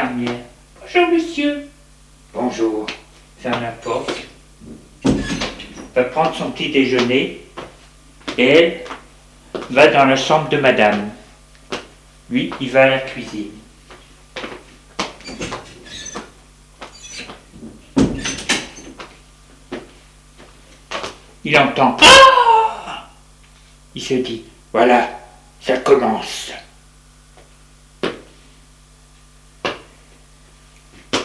L'infirmière. 0.00 0.40
Bonjour 0.80 1.08
monsieur. 1.08 1.68
Bonjour. 2.32 2.86
Ferme 3.38 3.62
la 3.62 3.70
porte. 3.70 4.12
Va 5.94 6.04
prendre 6.04 6.34
son 6.34 6.50
petit 6.50 6.70
déjeuner. 6.70 7.46
Et 8.38 8.48
elle 8.48 8.84
va 9.70 9.88
dans 9.88 10.04
la 10.04 10.16
chambre 10.16 10.48
de 10.48 10.56
madame. 10.56 11.10
Lui, 12.30 12.52
il 12.60 12.70
va 12.70 12.82
à 12.84 12.88
la 12.88 12.98
cuisine. 13.00 13.50
Il 21.42 21.58
entend. 21.58 21.96
Ah 22.02 23.08
il 23.94 24.02
se 24.02 24.14
dit, 24.14 24.44
voilà, 24.72 25.08
ça 25.60 25.78
commence. 25.78 26.52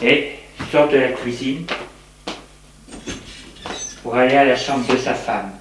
Et 0.02 0.36
sort 0.72 0.90
de 0.90 0.98
la 0.98 1.10
cuisine 1.10 1.66
pour 4.04 4.16
aller 4.16 4.36
à 4.36 4.46
la 4.46 4.56
chambre 4.56 4.86
de 4.92 4.98
sa 4.98 5.14
femme. 5.14 5.52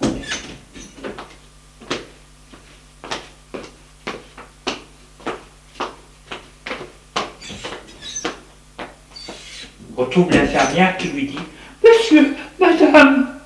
Retrouve 9.96 10.30
l'infirmière 10.32 10.96
qui 10.98 11.08
lui 11.08 11.26
dit 11.26 11.38
Monsieur, 11.82 12.34
madame 12.58 13.38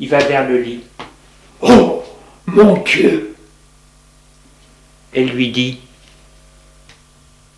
Il 0.00 0.08
va 0.08 0.18
vers 0.18 0.48
le 0.48 0.60
lit. 0.60 0.80
Oh, 1.60 2.02
mon 2.46 2.76
Dieu 2.78 3.36
Elle 5.14 5.28
lui 5.28 5.50
dit 5.50 5.78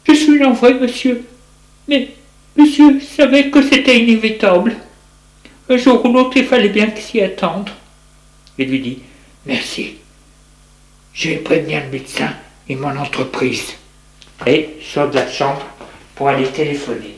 Je 0.06 0.12
suis 0.12 0.38
l'envoyé, 0.38 0.78
monsieur. 0.78 1.24
Mais 1.88 2.10
Monsieur 2.56 3.00
savait 3.00 3.50
que 3.50 3.62
c'était 3.62 3.98
inévitable. 3.98 4.76
Un 5.68 5.76
jour 5.76 6.04
ou 6.04 6.12
l'autre, 6.12 6.36
il 6.36 6.44
fallait 6.44 6.68
bien 6.68 6.94
s'y 6.94 7.20
attendre. 7.20 7.72
Il 8.58 8.68
lui 8.68 8.80
dit 8.80 8.98
Merci. 9.46 9.96
Je 11.12 11.30
vais 11.30 11.36
prévenir 11.36 11.82
le 11.84 11.90
médecin 11.90 12.30
et 12.68 12.76
mon 12.76 12.96
entreprise. 12.96 13.74
Et 14.46 14.76
sort 14.82 15.10
de 15.10 15.16
la 15.16 15.30
chambre 15.30 15.66
pour 16.14 16.28
aller 16.28 16.46
téléphoner. 16.46 17.13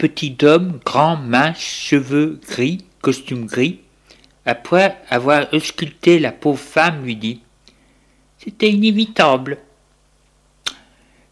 Petit 0.00 0.38
homme, 0.44 0.80
grand, 0.82 1.16
mince, 1.16 1.60
cheveux 1.60 2.40
gris, 2.48 2.78
costume 3.02 3.44
gris, 3.44 3.80
après 4.46 4.96
avoir 5.10 5.52
ausculté 5.52 6.18
la 6.18 6.32
pauvre 6.32 6.58
femme, 6.58 7.04
lui 7.04 7.16
dit 7.16 7.42
C'était 8.38 8.70
inévitable. 8.70 9.58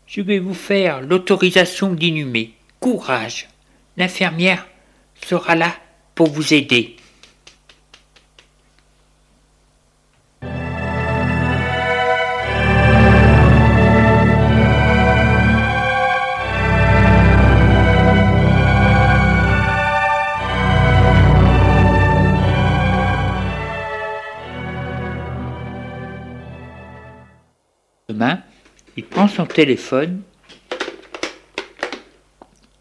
Je 0.07 0.21
vais 0.21 0.39
vous 0.39 0.53
faire 0.53 1.01
l'autorisation 1.01 1.95
d'inhumer. 1.95 2.53
Courage. 2.79 3.49
L'infirmière 3.97 4.67
sera 5.27 5.55
là 5.55 5.75
pour 6.15 6.29
vous 6.29 6.53
aider. 6.53 6.97
Demain, 28.11 28.41
il 28.97 29.05
prend 29.05 29.29
son 29.29 29.45
téléphone 29.45 30.23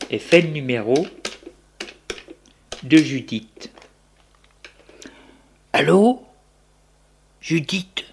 et 0.09 0.19
fait 0.19 0.39
le 0.39 0.51
numéro 0.51 1.05
de 2.83 2.95
Judith. 2.95 3.69
Allô? 5.73 6.23
Judith? 7.41 8.05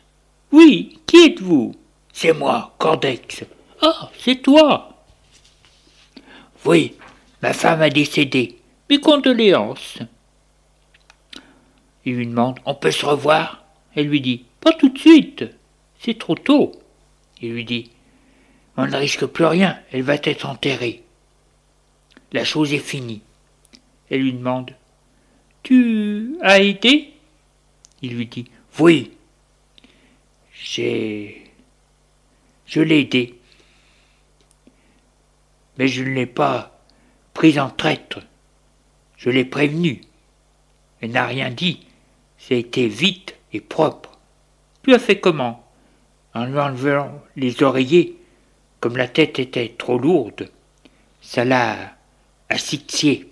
Oui, 0.51 0.99
qui 1.07 1.27
êtes-vous? 1.27 1.77
C'est 2.13 2.33
moi, 2.33 2.75
Cordex. 2.79 3.45
Ah, 3.81 4.11
c'est 4.19 4.43
toi 4.43 5.05
Oui, 6.65 6.97
ma 7.43 7.53
femme 7.53 7.83
a 7.83 7.91
décédé. 7.91 8.59
Mes 8.91 8.99
condoléances. 8.99 9.99
Il 12.05 12.17
lui 12.17 12.27
demande 12.27 12.59
On 12.65 12.75
peut 12.75 12.91
se 12.91 13.07
revoir? 13.07 13.63
Elle 13.95 14.09
lui 14.09 14.21
dit 14.21 14.47
Pas 14.61 14.73
tout 14.73 14.89
de 14.89 14.99
suite, 14.99 15.45
c'est 16.01 16.19
trop 16.19 16.35
tôt. 16.35 16.73
Il 17.45 17.53
lui 17.53 17.67
dit 17.67 17.91
On 18.79 18.87
ne 18.87 18.97
risque 18.97 19.27
plus 19.27 19.45
rien, 19.45 19.79
elle 19.93 20.01
va 20.01 20.15
être 20.15 20.47
enterrée. 20.47 21.03
La 22.33 22.43
chose 22.43 22.73
est 22.73 22.79
finie. 22.79 23.21
Elle 24.09 24.23
lui 24.23 24.33
demande 24.33 24.75
Tu 25.63 26.37
as 26.41 26.61
aidé 26.61 27.13
Il 28.01 28.17
lui 28.17 28.27
dit 28.27 28.47
Oui. 28.81 29.13
J'ai. 30.55 31.51
Je 32.65 32.81
l'ai 32.81 33.01
aidé. 33.01 33.39
Mais 35.77 35.87
je 35.87 36.03
ne 36.03 36.15
l'ai 36.15 36.27
pas 36.27 36.81
pris 37.35 37.61
en 37.61 37.69
traître. 37.69 38.21
Je 39.19 39.29
l'ai 39.29 39.45
prévenu. 39.45 40.01
Elle 41.03 41.11
n'a 41.11 41.27
rien 41.27 41.51
dit. 41.51 41.87
Été 42.49 42.89
vite 42.89 43.37
et 43.53 43.61
propre. 43.61 44.19
Tu 44.83 44.95
as 44.95 44.99
fait 44.99 45.21
comment? 45.21 45.64
En 46.35 46.47
lui 46.47 46.59
enlevant 46.59 47.23
les 47.37 47.63
oreillers, 47.63 48.19
comme 48.81 48.97
la 48.97 49.09
tête 49.09 49.39
était 49.39 49.75
trop 49.79 49.99
lourde. 49.99 50.51
Ça 51.21 51.45
l'a 51.45 51.97
asphyxié. 52.49 53.31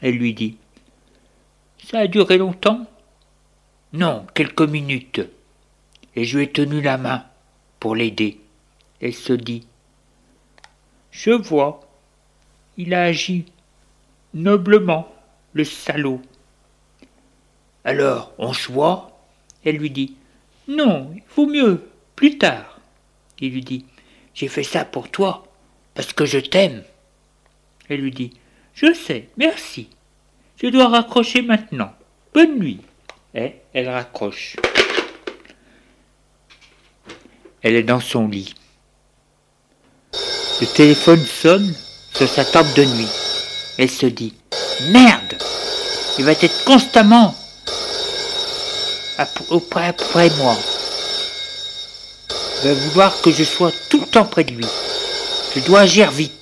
Elle 0.00 0.16
lui 0.16 0.32
dit 0.32 0.56
Ça 1.84 2.00
a 2.00 2.06
duré 2.06 2.38
longtemps? 2.38 2.86
Non, 3.92 4.26
quelques 4.34 4.62
minutes. 4.62 5.20
Et 6.16 6.24
je 6.24 6.38
lui 6.38 6.44
ai 6.44 6.52
tenu 6.52 6.80
la 6.80 6.98
main 6.98 7.24
pour 7.80 7.96
l'aider. 7.96 8.40
Elle 9.00 9.14
se 9.14 9.32
dit 9.32 9.66
Je 11.10 11.32
vois, 11.32 11.80
il 12.76 12.94
a 12.94 13.02
agi 13.02 13.46
noblement, 14.34 15.12
le 15.52 15.64
salaud. 15.64 16.22
Alors, 17.84 18.32
on 18.38 18.52
se 18.52 18.70
voit 18.70 19.20
Elle 19.64 19.76
lui 19.76 19.90
dit 19.90 20.16
Non, 20.72 21.12
il 21.14 21.22
vaut 21.36 21.46
mieux, 21.46 21.82
plus 22.16 22.38
tard. 22.38 22.80
Il 23.38 23.52
lui 23.52 23.60
dit 23.60 23.84
J'ai 24.34 24.48
fait 24.48 24.62
ça 24.62 24.86
pour 24.86 25.10
toi, 25.10 25.44
parce 25.94 26.14
que 26.14 26.24
je 26.24 26.38
t'aime. 26.38 26.82
Elle 27.90 28.00
lui 28.00 28.10
dit 28.10 28.32
Je 28.74 28.94
sais, 28.94 29.28
merci. 29.36 29.90
Je 30.56 30.68
dois 30.68 30.88
raccrocher 30.88 31.42
maintenant. 31.42 31.92
Bonne 32.32 32.58
nuit. 32.58 32.80
Et 33.34 33.56
elle 33.74 33.90
raccroche. 33.90 34.56
Elle 37.60 37.74
est 37.74 37.82
dans 37.82 38.00
son 38.00 38.28
lit. 38.28 38.54
Le 40.60 40.66
téléphone 40.74 41.24
sonne 41.24 41.74
sur 42.14 42.28
sa 42.28 42.46
table 42.46 42.72
de 42.74 42.84
nuit. 42.84 43.08
Elle 43.78 43.90
se 43.90 44.06
dit 44.06 44.34
Merde 44.88 45.36
Il 46.18 46.24
va 46.24 46.32
être 46.32 46.64
constamment 46.64 47.34
auprès, 49.50 49.92
de 49.92 50.36
moi. 50.36 50.56
Il 52.62 52.68
va 52.68 52.74
vouloir 52.74 53.20
que 53.20 53.30
je 53.30 53.44
sois 53.44 53.72
tout 53.88 54.00
le 54.00 54.06
temps 54.06 54.24
près 54.24 54.44
de 54.44 54.52
lui. 54.52 54.66
Je 55.54 55.60
dois 55.60 55.80
agir 55.80 56.10
vite. 56.10 56.41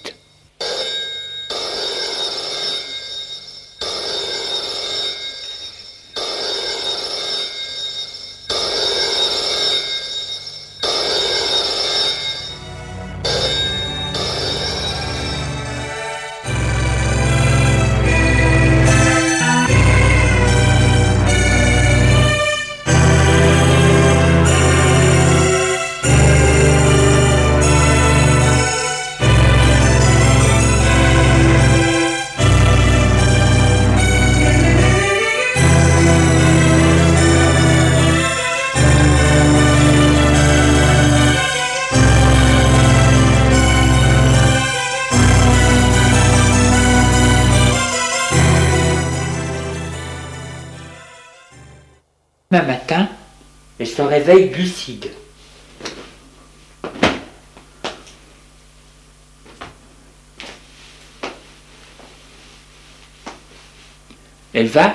Elle 64.52 64.66
va 64.66 64.94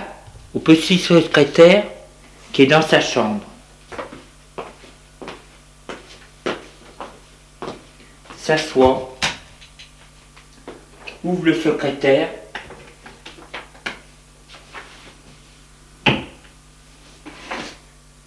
au 0.54 0.60
petit 0.60 0.98
secrétaire 0.98 1.84
qui 2.54 2.62
est 2.62 2.68
dans 2.68 2.82
sa 2.82 3.02
chambre. 3.02 3.44
S'assoit, 8.38 9.18
ouvre 11.24 11.46
le 11.46 11.60
secrétaire 11.60 12.30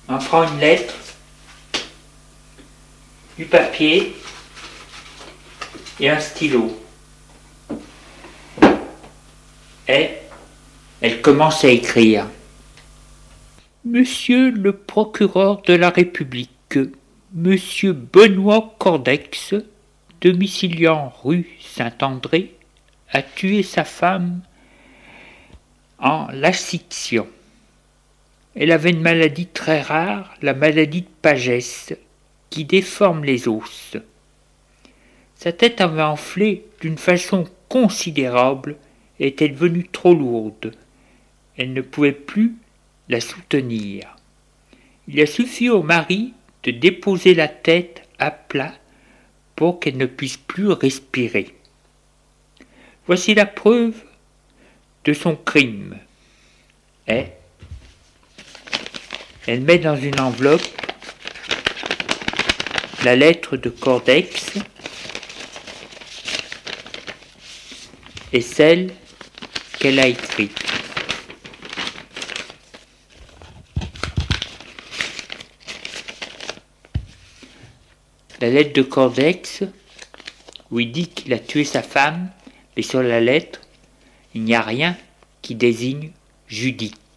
on 0.08 0.17
prend 0.28 0.46
une 0.46 0.60
lettre, 0.60 0.94
du 3.38 3.46
papier 3.46 4.14
et 5.98 6.10
un 6.10 6.20
stylo. 6.20 6.78
Et 9.88 10.10
elle 11.00 11.22
commence 11.22 11.64
à 11.64 11.68
écrire. 11.68 12.26
Monsieur 13.86 14.50
le 14.50 14.74
procureur 14.76 15.62
de 15.62 15.72
la 15.72 15.88
République, 15.88 16.78
Monsieur 17.32 17.94
Benoît 17.94 18.74
Cordex, 18.78 19.54
domiciliant 20.20 21.10
rue 21.24 21.48
Saint-André, 21.58 22.54
a 23.12 23.22
tué 23.22 23.62
sa 23.62 23.84
femme 23.84 24.42
en 25.98 26.28
l'assixion. 26.34 27.26
Elle 28.60 28.72
avait 28.72 28.90
une 28.90 29.02
maladie 29.02 29.46
très 29.46 29.80
rare, 29.80 30.34
la 30.42 30.52
maladie 30.52 31.02
de 31.02 31.08
Pagès, 31.22 31.96
qui 32.50 32.64
déforme 32.64 33.24
les 33.24 33.46
os. 33.46 33.96
Sa 35.36 35.52
tête 35.52 35.80
avait 35.80 36.02
enflé 36.02 36.64
d'une 36.80 36.98
façon 36.98 37.44
considérable 37.68 38.74
et 39.20 39.28
était 39.28 39.48
devenue 39.48 39.86
trop 39.86 40.12
lourde. 40.12 40.74
Elle 41.56 41.72
ne 41.72 41.82
pouvait 41.82 42.10
plus 42.10 42.56
la 43.08 43.20
soutenir. 43.20 44.16
Il 45.06 45.20
a 45.20 45.26
suffi 45.26 45.70
au 45.70 45.84
mari 45.84 46.34
de 46.64 46.72
déposer 46.72 47.34
la 47.34 47.46
tête 47.46 48.08
à 48.18 48.32
plat 48.32 48.74
pour 49.54 49.78
qu'elle 49.78 49.96
ne 49.96 50.06
puisse 50.06 50.36
plus 50.36 50.72
respirer. 50.72 51.54
Voici 53.06 53.36
la 53.36 53.46
preuve 53.46 54.02
de 55.04 55.12
son 55.12 55.36
crime. 55.36 55.96
Elle 59.48 59.62
met 59.62 59.78
dans 59.78 59.96
une 59.96 60.20
enveloppe 60.20 60.60
la 63.02 63.16
lettre 63.16 63.56
de 63.56 63.70
Cordex 63.70 64.52
et 68.34 68.42
celle 68.42 68.92
qu'elle 69.78 69.98
a 70.00 70.06
écrite. 70.06 70.52
La 78.42 78.50
lettre 78.50 78.74
de 78.74 78.82
Cordex, 78.82 79.62
où 80.70 80.78
il 80.78 80.92
dit 80.92 81.08
qu'il 81.08 81.32
a 81.32 81.38
tué 81.38 81.64
sa 81.64 81.82
femme, 81.82 82.28
et 82.76 82.82
sur 82.82 83.02
la 83.02 83.20
lettre, 83.20 83.62
il 84.34 84.42
n'y 84.42 84.54
a 84.54 84.60
rien 84.60 84.94
qui 85.40 85.54
désigne 85.54 86.10
Judith. 86.48 87.07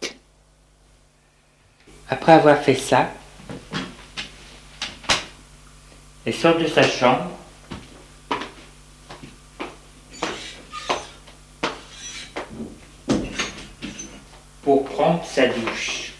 Après 2.12 2.32
avoir 2.32 2.58
fait 2.58 2.74
ça, 2.74 3.10
elle 6.26 6.34
sort 6.34 6.58
de 6.58 6.66
sa 6.66 6.82
chambre 6.82 7.30
pour 14.60 14.84
prendre 14.84 15.24
sa 15.24 15.46
douche. 15.46 16.11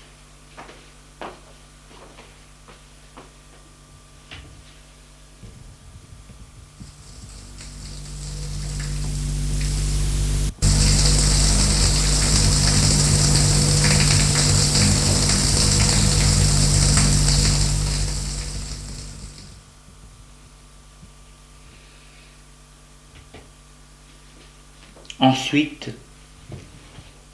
Ensuite, 25.53 25.91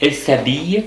Elle 0.01 0.13
s'habille. 0.13 0.87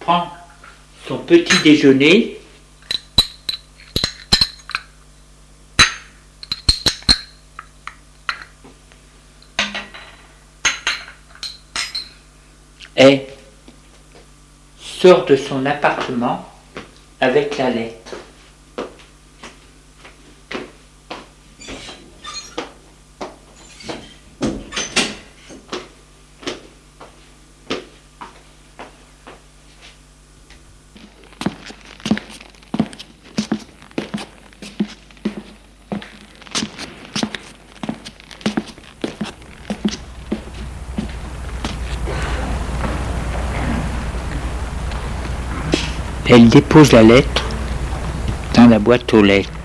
Prend 0.00 0.30
son 1.08 1.20
petit 1.20 1.56
déjeuner. 1.62 2.38
Et 12.98 13.26
de 15.14 15.36
son 15.36 15.64
appartement 15.66 16.44
avec 17.20 17.58
la 17.58 17.70
lettre. 17.70 18.15
Elle 46.28 46.48
dépose 46.48 46.90
la 46.92 47.04
lettre 47.04 47.44
dans 48.54 48.66
la 48.66 48.80
boîte 48.80 49.14
aux 49.14 49.22
lettres. 49.22 49.55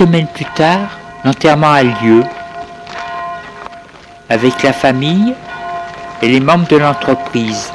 Semaine 0.00 0.28
plus 0.28 0.46
tard, 0.56 0.98
l'enterrement 1.26 1.72
a 1.72 1.82
lieu 1.82 2.24
avec 4.30 4.62
la 4.62 4.72
famille 4.72 5.34
et 6.22 6.28
les 6.28 6.40
membres 6.40 6.66
de 6.68 6.78
l'entreprise. 6.78 7.70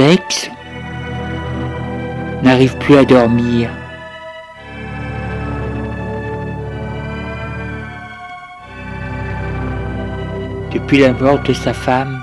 Cordex 0.00 0.50
n'arrive 2.42 2.74
plus 2.78 2.96
à 2.96 3.04
dormir. 3.04 3.68
Depuis 10.72 11.00
la 11.00 11.12
mort 11.12 11.40
de 11.40 11.52
sa 11.52 11.74
femme, 11.74 12.22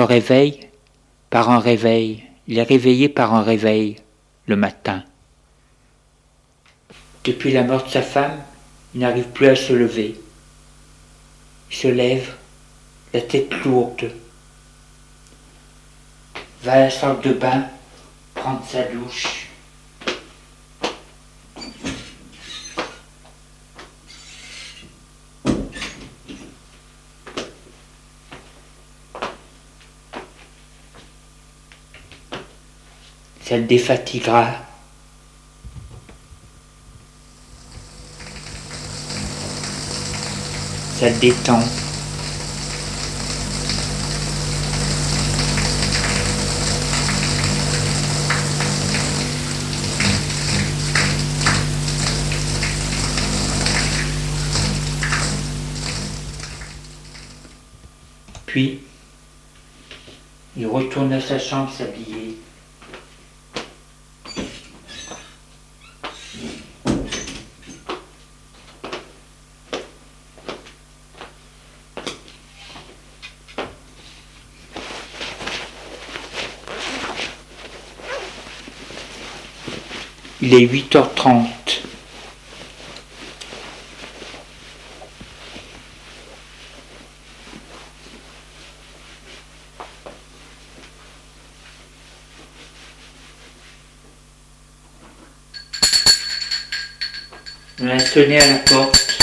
se 0.00 0.04
réveille 0.06 0.60
par 1.28 1.50
un 1.50 1.58
réveil. 1.58 2.24
Il 2.48 2.58
est 2.58 2.62
réveillé 2.62 3.10
par 3.10 3.34
un 3.34 3.42
réveil 3.42 3.96
le 4.46 4.56
matin. 4.56 5.04
Depuis 7.22 7.52
la 7.52 7.64
mort 7.64 7.84
de 7.84 7.90
sa 7.90 8.00
femme, 8.00 8.38
il 8.94 9.00
n'arrive 9.00 9.26
plus 9.26 9.48
à 9.48 9.56
se 9.56 9.74
lever. 9.74 10.18
Il 11.70 11.76
se 11.76 11.88
lève, 11.88 12.34
la 13.12 13.20
tête 13.20 13.52
lourde, 13.62 14.10
va 16.62 16.72
à 16.72 16.78
la 16.78 16.90
salle 16.90 17.20
de 17.20 17.34
bain, 17.34 17.66
prendre 18.34 18.64
sa 18.66 18.84
douche. 18.84 19.39
Ça 33.50 33.56
le 33.56 33.64
défatiguera. 33.64 34.46
Ça 41.00 41.10
détend. 41.10 41.58
Puis, 58.46 58.78
il 60.56 60.68
retourne 60.68 61.12
à 61.12 61.20
sa 61.20 61.40
chambre 61.40 61.72
s'habiller. 61.72 62.38
Il 80.52 80.56
est 80.56 80.66
8h30. 80.66 81.46
On 97.78 97.88
a 97.88 97.98
sonné 98.00 98.40
à 98.40 98.48
la 98.48 98.58
porte. 98.58 99.18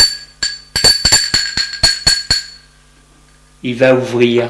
Il 3.64 3.76
va 3.76 3.96
ouvrir. 3.96 4.48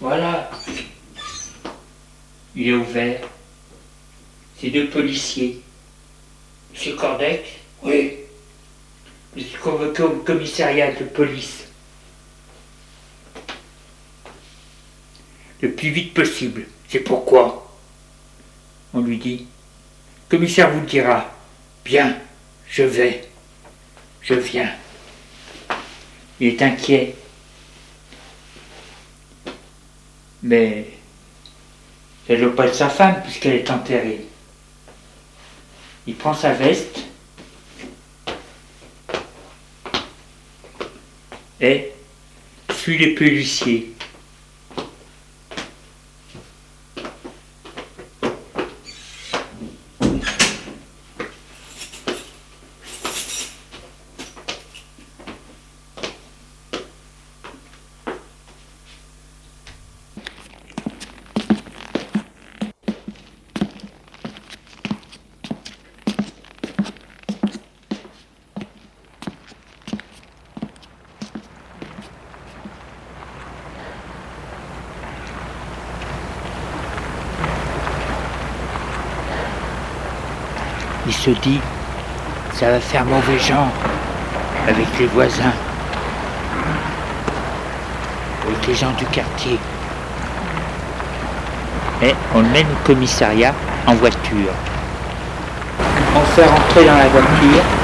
Voilà. 0.00 0.50
Il 2.56 2.68
est 2.68 2.72
ouvert. 2.72 3.20
C'est 4.58 4.70
deux 4.70 4.88
policiers. 4.88 5.60
Monsieur 6.72 6.96
Cordec 6.96 7.60
Oui. 7.82 8.16
Je 9.36 9.42
suis 9.42 9.58
convoqué 9.58 10.02
au 10.02 10.16
commissariat 10.16 10.92
de 10.92 11.04
Le 15.60 15.72
plus 15.72 15.90
vite 15.90 16.14
possible. 16.14 16.66
C'est 16.88 17.00
pourquoi 17.00 17.76
On 18.94 19.00
lui 19.00 19.18
dit. 19.18 19.46
Le 20.30 20.36
commissaire 20.36 20.70
vous 20.70 20.80
le 20.80 20.86
dira. 20.86 21.30
Bien, 21.84 22.16
je 22.68 22.82
vais. 22.82 23.28
Je 24.22 24.34
viens. 24.34 24.70
Il 26.40 26.48
est 26.48 26.62
inquiet. 26.62 27.14
Mais 30.42 30.86
elle 32.28 32.40
ne 32.40 32.44
doit 32.46 32.56
pas 32.56 32.66
être 32.66 32.74
sa 32.74 32.88
femme 32.88 33.22
puisqu'elle 33.22 33.56
est 33.56 33.70
enterrée. 33.70 34.26
Il 36.06 36.14
prend 36.14 36.32
sa 36.32 36.52
veste 36.54 37.09
et 41.60 41.92
suit 42.72 42.98
les 42.98 43.14
policiers. 43.14 43.92
Ça 82.52 82.70
va 82.70 82.80
faire 82.80 83.04
mauvais 83.06 83.38
genre 83.38 83.68
avec 84.68 84.86
les 84.98 85.06
voisins, 85.06 85.54
avec 88.46 88.66
les 88.66 88.74
gens 88.74 88.90
du 88.98 89.06
quartier. 89.06 89.58
Et 92.02 92.14
on 92.34 92.40
le 92.40 92.48
mène 92.48 92.66
au 92.66 92.86
commissariat 92.86 93.54
en 93.86 93.94
voiture. 93.94 94.52
On 96.14 96.20
fait 96.34 96.44
rentrer 96.44 96.84
dans 96.84 96.98
la 96.98 97.08
voiture. 97.08 97.79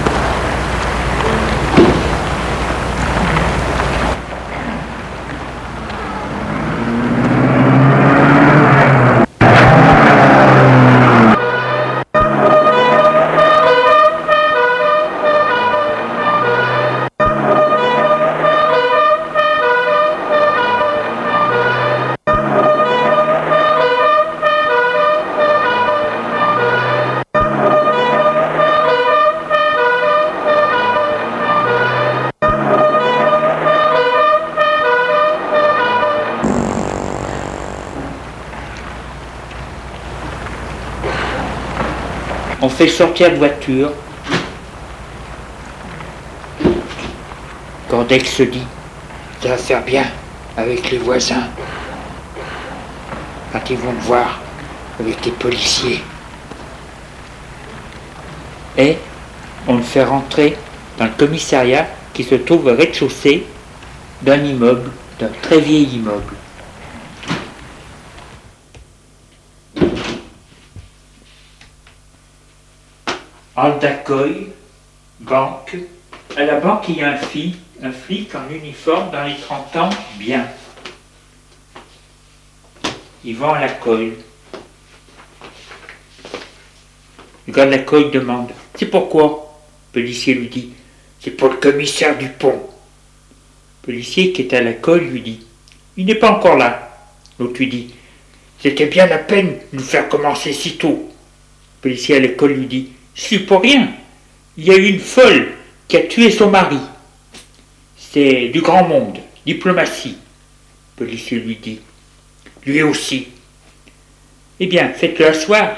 Fait 42.76 42.88
sortir 42.88 43.30
de 43.30 43.36
voiture. 43.36 43.90
Cordex 47.88 48.30
se 48.30 48.42
dit, 48.42 48.66
ça 49.40 49.48
va 49.48 49.56
faire 49.56 49.82
bien 49.82 50.04
avec 50.58 50.90
les 50.90 50.98
voisins. 50.98 51.48
Quand 53.50 53.60
ils 53.70 53.78
vont 53.78 53.92
me 53.92 54.00
voir 54.00 54.40
avec 55.00 55.24
les 55.24 55.32
policiers. 55.32 56.02
Et 58.76 58.98
on 59.66 59.76
le 59.76 59.82
fait 59.82 60.04
rentrer 60.04 60.58
dans 60.98 61.06
le 61.06 61.12
commissariat 61.16 61.86
qui 62.12 62.24
se 62.24 62.34
trouve 62.34 62.66
au 62.66 62.76
rez-de-chaussée 62.76 63.46
d'un 64.20 64.42
immeuble, 64.44 64.90
d'un 65.18 65.30
très 65.40 65.60
vieil 65.60 65.84
immeuble. 65.84 66.35
Hall 73.66 73.78
d'accueil, 73.80 74.46
banque. 75.20 75.76
À 76.36 76.44
la 76.44 76.60
banque, 76.60 76.88
il 76.88 76.98
y 76.98 77.02
a 77.02 77.10
un 77.10 77.16
flic, 77.16 77.56
un 77.82 77.92
flic 77.92 78.34
en 78.34 78.48
uniforme 78.50 79.10
dans 79.10 79.24
les 79.24 79.36
30 79.36 79.76
ans, 79.76 79.90
bien. 80.18 80.46
Il 83.24 83.36
va 83.36 83.56
à 83.56 83.60
l'accueil. 83.60 84.12
Le 87.46 87.52
gars 87.52 87.66
de 87.66 87.70
l'accueil 87.72 88.10
demande 88.10 88.50
C'est 88.76 88.86
pourquoi? 88.86 89.60
Le 89.94 90.00
policier 90.00 90.34
lui 90.34 90.48
dit 90.48 90.70
C'est 91.20 91.30
pour 91.30 91.48
le 91.48 91.56
commissaire 91.56 92.16
Dupont. 92.18 92.60
Le 93.82 93.86
policier 93.86 94.32
qui 94.32 94.42
est 94.42 94.54
à 94.54 94.60
l'accueil 94.60 95.06
lui 95.06 95.22
dit 95.22 95.46
Il 95.96 96.06
n'est 96.06 96.16
pas 96.16 96.32
encore 96.32 96.56
là. 96.56 97.08
L'autre 97.38 97.58
lui 97.58 97.68
dit 97.68 97.94
C'était 98.60 98.86
bien 98.86 99.06
la 99.06 99.18
peine 99.18 99.58
de 99.72 99.78
nous 99.78 99.82
faire 99.82 100.08
commencer 100.08 100.52
si 100.52 100.76
tôt. 100.76 101.08
Le 101.08 101.82
policier 101.82 102.16
à 102.16 102.20
l'école 102.20 102.52
lui 102.52 102.66
dit 102.66 102.90
suis 103.22 103.40
pour 103.40 103.62
rien. 103.62 103.92
Il 104.56 104.64
y 104.64 104.70
a 104.70 104.76
eu 104.76 104.88
une 104.88 105.00
folle 105.00 105.54
qui 105.88 105.96
a 105.96 106.02
tué 106.02 106.30
son 106.30 106.50
mari. 106.50 106.78
C'est 107.96 108.48
du 108.48 108.60
grand 108.60 108.86
monde. 108.86 109.18
diplomatie. 109.44 110.16
Le 110.98 111.04
policier 111.04 111.38
lui 111.38 111.56
dit. 111.56 111.80
Lui 112.64 112.82
aussi. 112.82 113.28
Eh 114.58 114.66
bien, 114.66 114.92
faites-le 114.92 115.28
asseoir. 115.28 115.76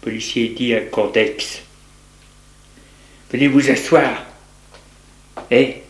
Policier 0.00 0.48
dit 0.48 0.74
à 0.74 0.80
Cordex. 0.80 1.62
Venez 3.30 3.48
vous 3.48 3.70
asseoir. 3.70 4.24
Et 5.50 5.82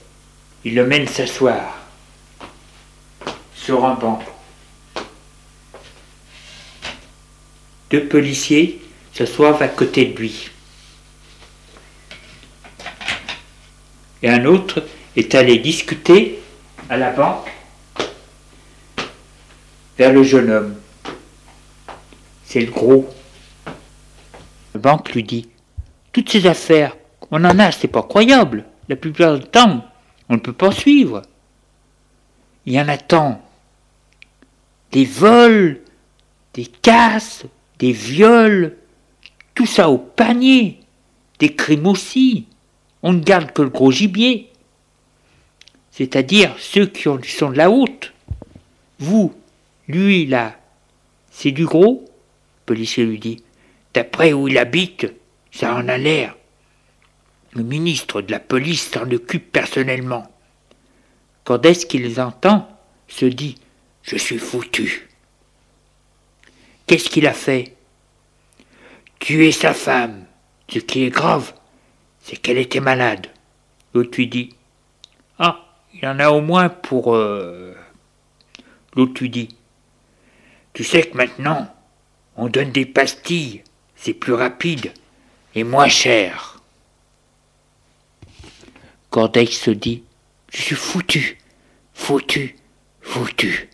il 0.64 0.74
le 0.74 0.86
mène 0.86 1.08
s'asseoir 1.08 1.78
sur 3.54 3.84
un 3.84 3.94
banc. 3.94 4.22
Deux 7.90 8.06
policiers 8.06 8.81
s'assoient 9.12 9.62
à 9.62 9.68
côté 9.68 10.06
de 10.06 10.18
lui. 10.18 10.50
Et 14.22 14.30
un 14.30 14.44
autre 14.44 14.84
est 15.16 15.34
allé 15.34 15.58
discuter 15.58 16.40
à 16.88 16.96
la 16.96 17.10
banque 17.10 17.50
vers 19.98 20.12
le 20.12 20.22
jeune 20.22 20.50
homme. 20.50 20.76
C'est 22.44 22.60
le 22.60 22.70
gros. 22.70 23.08
La 24.74 24.80
banque 24.80 25.12
lui 25.12 25.22
dit 25.22 25.48
Toutes 26.12 26.30
ces 26.30 26.46
affaires, 26.46 26.96
on 27.30 27.44
en 27.44 27.58
a, 27.58 27.72
c'est 27.72 27.88
pas 27.88 28.02
croyable. 28.02 28.64
La 28.88 28.96
plupart 28.96 29.38
du 29.38 29.44
temps, 29.44 29.84
on 30.28 30.34
ne 30.34 30.40
peut 30.40 30.52
pas 30.52 30.72
suivre. 30.72 31.22
Il 32.66 32.72
y 32.72 32.80
en 32.80 32.88
a 32.88 32.98
tant. 32.98 33.40
Des 34.92 35.04
vols, 35.04 35.80
des 36.54 36.66
casses, 36.66 37.44
des 37.78 37.92
viols, 37.92 38.76
tout 39.54 39.66
ça 39.66 39.88
au 39.88 39.98
panier, 39.98 40.80
des 41.38 41.54
crimes 41.54 41.86
aussi. 41.86 42.46
On 43.02 43.12
ne 43.12 43.20
garde 43.20 43.52
que 43.52 43.62
le 43.62 43.68
gros 43.68 43.90
gibier, 43.90 44.52
c'est-à-dire 45.90 46.54
ceux 46.58 46.86
qui 46.86 47.02
sont 47.30 47.50
de 47.50 47.56
la 47.56 47.70
haute. 47.70 48.12
Vous, 48.98 49.34
lui 49.88 50.26
là, 50.26 50.58
c'est 51.30 51.50
du 51.50 51.64
gros 51.64 52.04
Le 52.04 52.66
policier 52.66 53.04
lui 53.04 53.18
dit. 53.18 53.42
D'après 53.94 54.32
où 54.32 54.48
il 54.48 54.56
habite, 54.56 55.12
ça 55.50 55.74
en 55.74 55.88
a 55.88 55.98
l'air. 55.98 56.36
Le 57.52 57.62
ministre 57.62 58.22
de 58.22 58.32
la 58.32 58.40
police 58.40 58.90
s'en 58.90 59.10
occupe 59.10 59.52
personnellement. 59.52 60.26
Quand 61.44 61.66
est-ce 61.66 61.84
qu'il 61.84 62.02
les 62.02 62.18
entend, 62.18 62.68
se 63.08 63.26
dit 63.26 63.56
Je 64.02 64.16
suis 64.16 64.38
foutu. 64.38 65.08
Qu'est-ce 66.86 67.10
qu'il 67.10 67.26
a 67.26 67.34
fait? 67.34 67.76
Tuer 69.22 69.52
sa 69.52 69.72
femme. 69.72 70.24
Ce 70.68 70.80
qui 70.80 71.04
est 71.04 71.10
grave, 71.10 71.52
c'est 72.22 72.36
qu'elle 72.36 72.58
était 72.58 72.80
malade. 72.80 73.28
L'autre 73.94 74.16
lui 74.16 74.26
dit 74.26 74.56
Ah, 75.38 75.64
il 75.94 76.02
y 76.02 76.08
en 76.08 76.18
a 76.18 76.30
au 76.30 76.40
moins 76.40 76.68
pour. 76.68 77.14
Euh... 77.14 77.72
L'autre 78.96 79.20
lui 79.20 79.30
dit 79.30 79.48
Tu 80.72 80.82
sais 80.82 81.04
que 81.04 81.16
maintenant, 81.16 81.72
on 82.36 82.48
donne 82.48 82.72
des 82.72 82.84
pastilles, 82.84 83.62
c'est 83.94 84.12
plus 84.12 84.32
rapide 84.32 84.92
et 85.54 85.62
moins 85.62 85.88
cher. 85.88 86.60
Cordex 89.10 89.56
se 89.56 89.70
dit 89.70 90.02
Je 90.52 90.62
suis 90.62 90.74
foutu, 90.74 91.38
foutu, 91.94 92.56
foutu. 93.00 93.70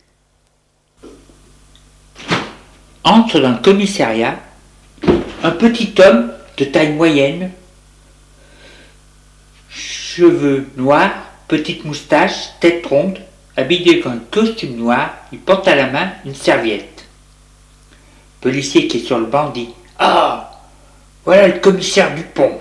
Entre 3.02 3.40
dans 3.40 3.52
le 3.52 3.62
commissariat 3.62 4.38
un 5.42 5.50
petit 5.50 5.94
homme 6.00 6.32
de 6.56 6.64
taille 6.64 6.92
moyenne, 6.92 7.50
cheveux 9.70 10.66
noirs, 10.76 11.12
petite 11.46 11.84
moustache, 11.84 12.58
tête 12.60 12.84
ronde, 12.86 13.18
habillé 13.56 14.02
un 14.06 14.18
costume 14.30 14.76
noir, 14.76 15.10
il 15.32 15.38
porte 15.38 15.68
à 15.68 15.76
la 15.76 15.88
main 15.88 16.12
une 16.24 16.34
serviette. 16.34 17.06
Policier 18.40 18.86
qui 18.86 18.98
est 18.98 19.04
sur 19.04 19.18
le 19.18 19.26
banc 19.26 19.50
dit 19.50 19.70
Ah 19.98 20.60
Voilà 21.24 21.48
le 21.48 21.58
commissaire 21.58 22.14
Dupont. 22.14 22.58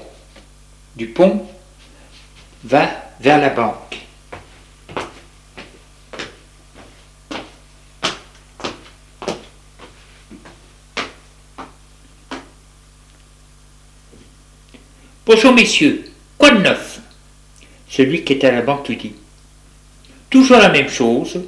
Dupont 0.95 1.45
va 2.63 2.89
vers 3.19 3.39
la 3.39 3.49
banque. 3.49 4.06
Bonjour 15.27 15.51
messieurs, 15.51 16.05
quoi 16.37 16.51
de 16.51 16.61
neuf? 16.61 17.01
Celui 17.89 18.23
qui 18.23 18.31
était 18.31 18.47
à 18.47 18.53
la 18.53 18.61
banque 18.61 18.87
lui 18.87 18.95
dit. 18.95 19.11
Toujours 20.29 20.55
la 20.55 20.69
même 20.69 20.87
chose, 20.87 21.41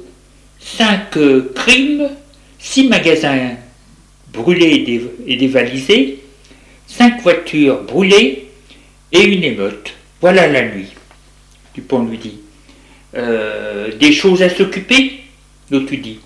cinq 0.58 1.16
euh, 1.16 1.50
crimes, 1.54 2.10
six 2.58 2.88
magasins 2.88 3.52
brûlés 4.34 4.84
et 5.26 5.36
dévalisés, 5.36 6.18
cinq 6.86 7.22
voitures 7.22 7.82
brûlées 7.84 8.50
et 9.12 9.22
une 9.22 9.44
émeute. 9.44 9.94
Voilà 10.20 10.46
la 10.46 10.68
nuit. 10.68 10.88
Dupont 11.74 12.04
lui 12.04 12.18
dit. 12.18 12.40
Euh, 13.14 13.96
des 13.96 14.12
choses 14.12 14.42
à 14.42 14.50
s'occuper? 14.50 15.20
L'autre 15.70 15.88
lui 15.88 15.98
dit. 15.98 16.20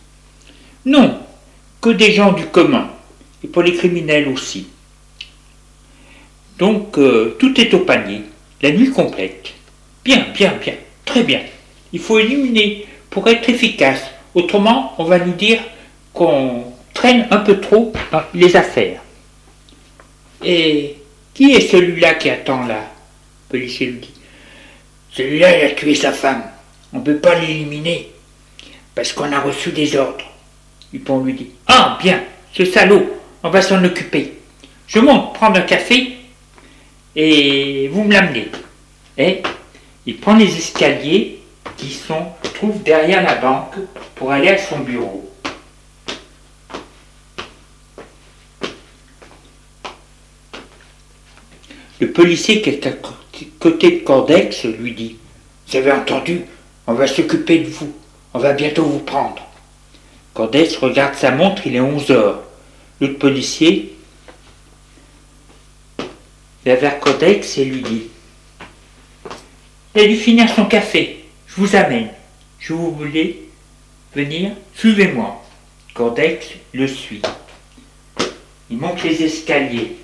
Non, 0.86 1.20
que 1.80 1.90
des 1.90 2.10
gens 2.10 2.32
du 2.32 2.46
commun, 2.46 2.90
et 3.44 3.46
pour 3.46 3.62
les 3.62 3.74
criminels 3.74 4.26
aussi. 4.26 4.66
Donc 6.58 6.98
euh, 6.98 7.36
tout 7.38 7.60
est 7.60 7.72
au 7.74 7.80
panier, 7.80 8.22
la 8.62 8.70
nuit 8.70 8.90
complète. 8.90 9.52
Bien, 10.04 10.26
bien, 10.34 10.54
bien, 10.60 10.74
très 11.04 11.22
bien. 11.22 11.40
Il 11.92 12.00
faut 12.00 12.18
éliminer 12.18 12.86
pour 13.10 13.28
être 13.28 13.48
efficace. 13.48 14.02
Autrement, 14.34 14.94
on 14.98 15.04
va 15.04 15.18
nous 15.18 15.32
dire 15.32 15.60
qu'on 16.12 16.64
traîne 16.92 17.26
un 17.30 17.38
peu 17.38 17.60
trop 17.60 17.92
dans 18.12 18.22
les 18.34 18.56
affaires. 18.56 19.00
Et 20.44 20.96
qui 21.32 21.52
est 21.52 21.68
celui-là 21.68 22.14
qui 22.14 22.30
attend 22.30 22.66
là? 22.66 22.80
Le 23.50 23.58
policier 23.58 23.86
lui 23.86 23.98
dit. 23.98 24.14
Celui-là, 25.12 25.58
il 25.58 25.64
a 25.64 25.70
tué 25.70 25.94
sa 25.94 26.12
femme. 26.12 26.42
On 26.92 26.98
ne 26.98 27.04
peut 27.04 27.16
pas 27.16 27.38
l'éliminer 27.38 28.10
parce 28.94 29.12
qu'on 29.12 29.32
a 29.32 29.40
reçu 29.40 29.70
des 29.70 29.96
ordres. 29.96 30.24
Dupont 30.92 31.24
lui 31.24 31.34
dit. 31.34 31.50
Ah, 31.66 31.98
bien, 32.00 32.22
ce 32.52 32.64
salaud, 32.64 33.08
on 33.42 33.50
va 33.50 33.62
s'en 33.62 33.82
occuper. 33.84 34.34
Je 34.86 34.98
monte 35.00 35.34
prendre 35.34 35.58
un 35.58 35.62
café 35.62 36.18
et 37.16 37.88
vous 37.88 38.04
me 38.04 38.12
l'amenez. 38.12 38.48
Et 39.16 39.42
il 40.06 40.18
prend 40.18 40.36
les 40.36 40.56
escaliers 40.56 41.40
qui 41.76 41.90
sont, 41.90 42.26
trouvent 42.54 42.82
derrière 42.82 43.22
la 43.22 43.36
banque 43.36 43.74
pour 44.14 44.32
aller 44.32 44.48
à 44.48 44.58
son 44.58 44.80
bureau. 44.80 45.30
Le 52.00 52.10
policier 52.10 52.60
qui 52.60 52.70
est 52.70 52.86
à 52.86 52.92
côté 53.58 53.90
de 53.92 53.98
Cordex 54.00 54.64
lui 54.64 54.92
dit 54.92 55.16
Vous 55.68 55.76
avez 55.76 55.92
entendu 55.92 56.42
On 56.86 56.94
va 56.94 57.06
s'occuper 57.06 57.60
de 57.60 57.68
vous. 57.70 57.94
On 58.34 58.40
va 58.40 58.52
bientôt 58.52 58.82
vous 58.82 58.98
prendre. 58.98 59.46
Cordex 60.34 60.76
regarde 60.76 61.14
sa 61.14 61.30
montre, 61.30 61.66
il 61.66 61.76
est 61.76 61.80
11 61.80 62.10
heures. 62.10 62.42
L'autre 63.00 63.18
policier 63.18 63.93
vers 66.64 66.98
Codex 67.00 67.58
et 67.58 67.64
lui 67.64 67.82
dit 67.82 68.02
Il 69.94 70.00
a 70.00 70.06
dû 70.06 70.16
finir 70.16 70.48
son 70.48 70.64
café, 70.64 71.24
je 71.46 71.54
vous 71.56 71.76
amène. 71.76 72.08
Je 72.58 72.72
vous 72.72 72.92
voulais 72.92 73.40
venir, 74.14 74.52
suivez-moi. 74.74 75.42
Codex 75.92 76.46
le 76.72 76.88
suit. 76.88 77.20
Il 78.70 78.78
monte 78.78 79.02
les 79.02 79.22
escaliers, 79.22 79.96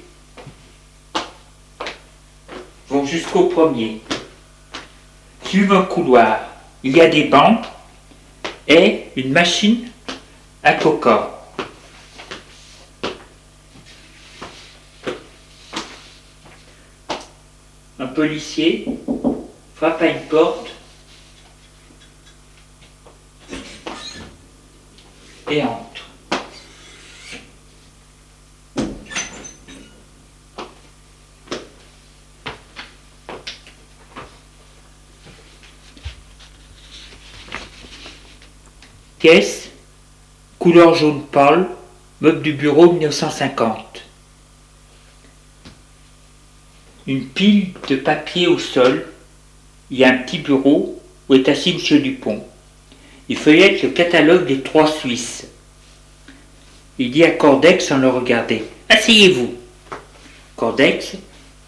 vont 2.89 3.07
jusqu'au 3.07 3.45
premier. 3.45 4.01
Suivent 5.45 5.73
un 5.73 5.83
couloir. 5.83 6.41
Il 6.83 6.97
y 6.97 7.01
a 7.01 7.09
des 7.09 7.25
bancs 7.25 7.65
et 8.69 9.07
une 9.17 9.33
machine 9.33 9.89
à 10.63 10.75
coca. 10.75 11.40
Policier 18.21 18.85
frappe 19.77 20.03
à 20.03 20.09
une 20.09 20.21
porte 20.29 20.69
et 25.51 25.63
entre. 25.63 26.05
Caisse, 39.19 39.71
couleur 40.59 40.95
jaune 40.95 41.25
pâle, 41.25 41.71
meuble 42.21 42.43
du 42.43 42.53
bureau 42.53 42.93
1950 42.93 44.10
une 47.11 47.27
pile 47.27 47.73
de 47.89 47.97
papier 47.97 48.47
au 48.47 48.57
sol, 48.57 49.05
il 49.91 49.99
y 49.99 50.05
a 50.05 50.11
un 50.11 50.19
petit 50.19 50.39
bureau 50.39 51.03
où 51.29 51.35
est 51.35 51.49
assis 51.49 51.71
M. 51.71 52.03
Dupont. 52.03 52.45
Il 53.29 53.37
feuillette 53.37 53.83
le 53.83 53.89
catalogue 53.89 54.47
des 54.47 54.61
trois 54.61 54.87
Suisses. 54.87 55.49
Il 57.01 57.11
dit 57.11 57.25
à 57.25 57.33
Cordex 57.33 57.85
sans 57.85 57.99
le 57.99 58.09
regarder 58.09 58.63
Asseyez-vous. 58.89 59.55
Cordex 60.55 61.15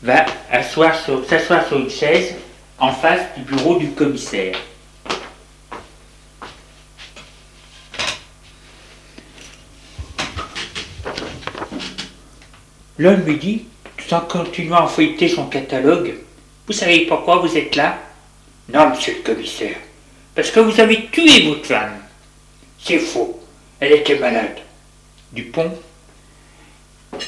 va 0.00 0.26
s'asseoir 0.52 0.94
sur 1.66 1.76
une 1.76 1.90
chaise 1.90 2.36
en 2.78 2.92
face 2.92 3.22
du 3.36 3.42
bureau 3.42 3.78
du 3.78 3.90
commissaire. 3.90 4.54
L'homme 12.96 13.24
lui 13.24 13.38
dit, 13.38 13.64
en 14.12 14.20
continuant 14.20 14.84
à 14.84 14.88
feuilleter 14.88 15.28
son 15.28 15.46
catalogue, 15.46 16.14
Vous 16.66 16.72
savez 16.72 17.06
pourquoi 17.06 17.38
vous 17.38 17.56
êtes 17.56 17.74
là? 17.74 17.98
Non, 18.68 18.90
monsieur 18.90 19.14
le 19.14 19.22
commissaire, 19.22 19.76
parce 20.34 20.50
que 20.50 20.60
vous 20.60 20.78
avez 20.80 21.06
tué 21.10 21.48
votre 21.48 21.66
femme. 21.66 21.98
C'est 22.78 22.98
faux, 22.98 23.40
elle 23.80 23.92
était 23.92 24.18
malade. 24.18 24.58
Dupont 25.32 25.76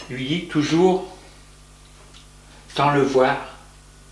lui 0.08 0.24
dit 0.26 0.44
toujours, 0.46 1.06
sans 2.74 2.92
le 2.92 3.02
voir, 3.02 3.36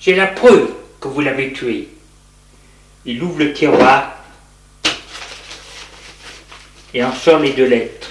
J'ai 0.01 0.17
la 0.17 0.27
preuve 0.27 0.75
que 1.01 1.07
vous 1.07 1.21
l'avez 1.21 1.53
tué. 1.53 1.89
Il 3.05 3.23
ouvre 3.23 3.39
le 3.39 3.53
tiroir 3.53 4.17
et 6.93 7.05
en 7.05 7.13
sort 7.13 7.39
les 7.39 7.53
deux 7.53 7.69
lettres. 7.69 8.11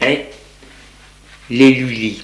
Et 0.00 0.24
les 1.50 2.16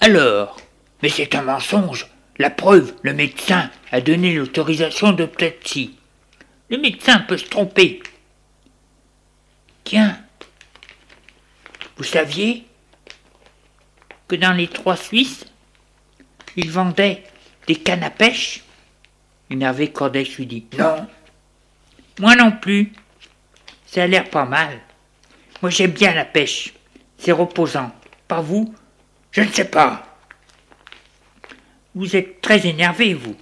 Alors 0.00 0.56
Mais 1.02 1.10
c'est 1.10 1.34
un 1.34 1.42
mensonge. 1.42 2.06
La 2.38 2.48
preuve, 2.48 2.94
le 3.02 3.12
médecin 3.12 3.68
a 3.92 4.00
donné 4.00 4.32
l'autorisation 4.32 5.12
d'autopsie. 5.12 5.97
Le 6.70 6.78
médecin 6.78 7.20
peut 7.20 7.38
se 7.38 7.46
tromper. 7.46 8.02
Tiens, 9.84 10.18
vous 11.96 12.04
saviez 12.04 12.66
que 14.26 14.36
dans 14.36 14.52
les 14.52 14.68
trois 14.68 14.96
Suisses, 14.96 15.46
ils 16.56 16.70
vendaient 16.70 17.24
des 17.66 17.76
cannes 17.76 18.02
à 18.02 18.10
pêche? 18.10 18.62
Énervé, 19.50 19.90
Cordex 19.90 20.36
lui 20.36 20.46
dit 20.46 20.66
Non, 20.78 21.06
moi 22.18 22.34
non 22.36 22.52
plus. 22.52 22.92
Ça 23.86 24.02
a 24.02 24.06
l'air 24.06 24.28
pas 24.28 24.44
mal. 24.44 24.78
Moi 25.62 25.70
j'aime 25.70 25.92
bien 25.92 26.12
la 26.12 26.26
pêche. 26.26 26.74
C'est 27.16 27.32
reposant. 27.32 27.90
Pas 28.28 28.42
vous? 28.42 28.74
Je 29.30 29.40
ne 29.40 29.48
sais 29.48 29.64
pas. 29.64 30.18
Vous 31.94 32.14
êtes 32.14 32.40
très 32.42 32.66
énervé, 32.66 33.14
vous. 33.14 33.36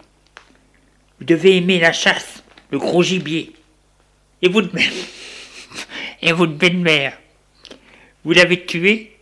Vous 1.19 1.25
devez 1.25 1.57
aimer 1.57 1.81
la 1.81 1.93
chasse, 1.93 2.45
le 2.77 2.81
gros 2.81 3.03
gibier. 3.03 3.55
Et 4.43 4.49
votre 4.49 4.75
mère. 4.75 4.93
Et 6.21 6.33
votre 6.33 6.53
belle-mère. 6.53 7.19
Vous 8.23 8.33
l'avez 8.33 8.67
tuée 8.67 9.17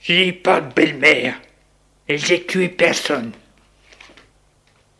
Je 0.00 0.14
n'ai 0.14 0.32
pas 0.32 0.60
de 0.62 0.72
belle-mère. 0.72 1.38
Et 2.08 2.16
j'ai 2.16 2.44
tué 2.46 2.68
personne. 2.68 3.32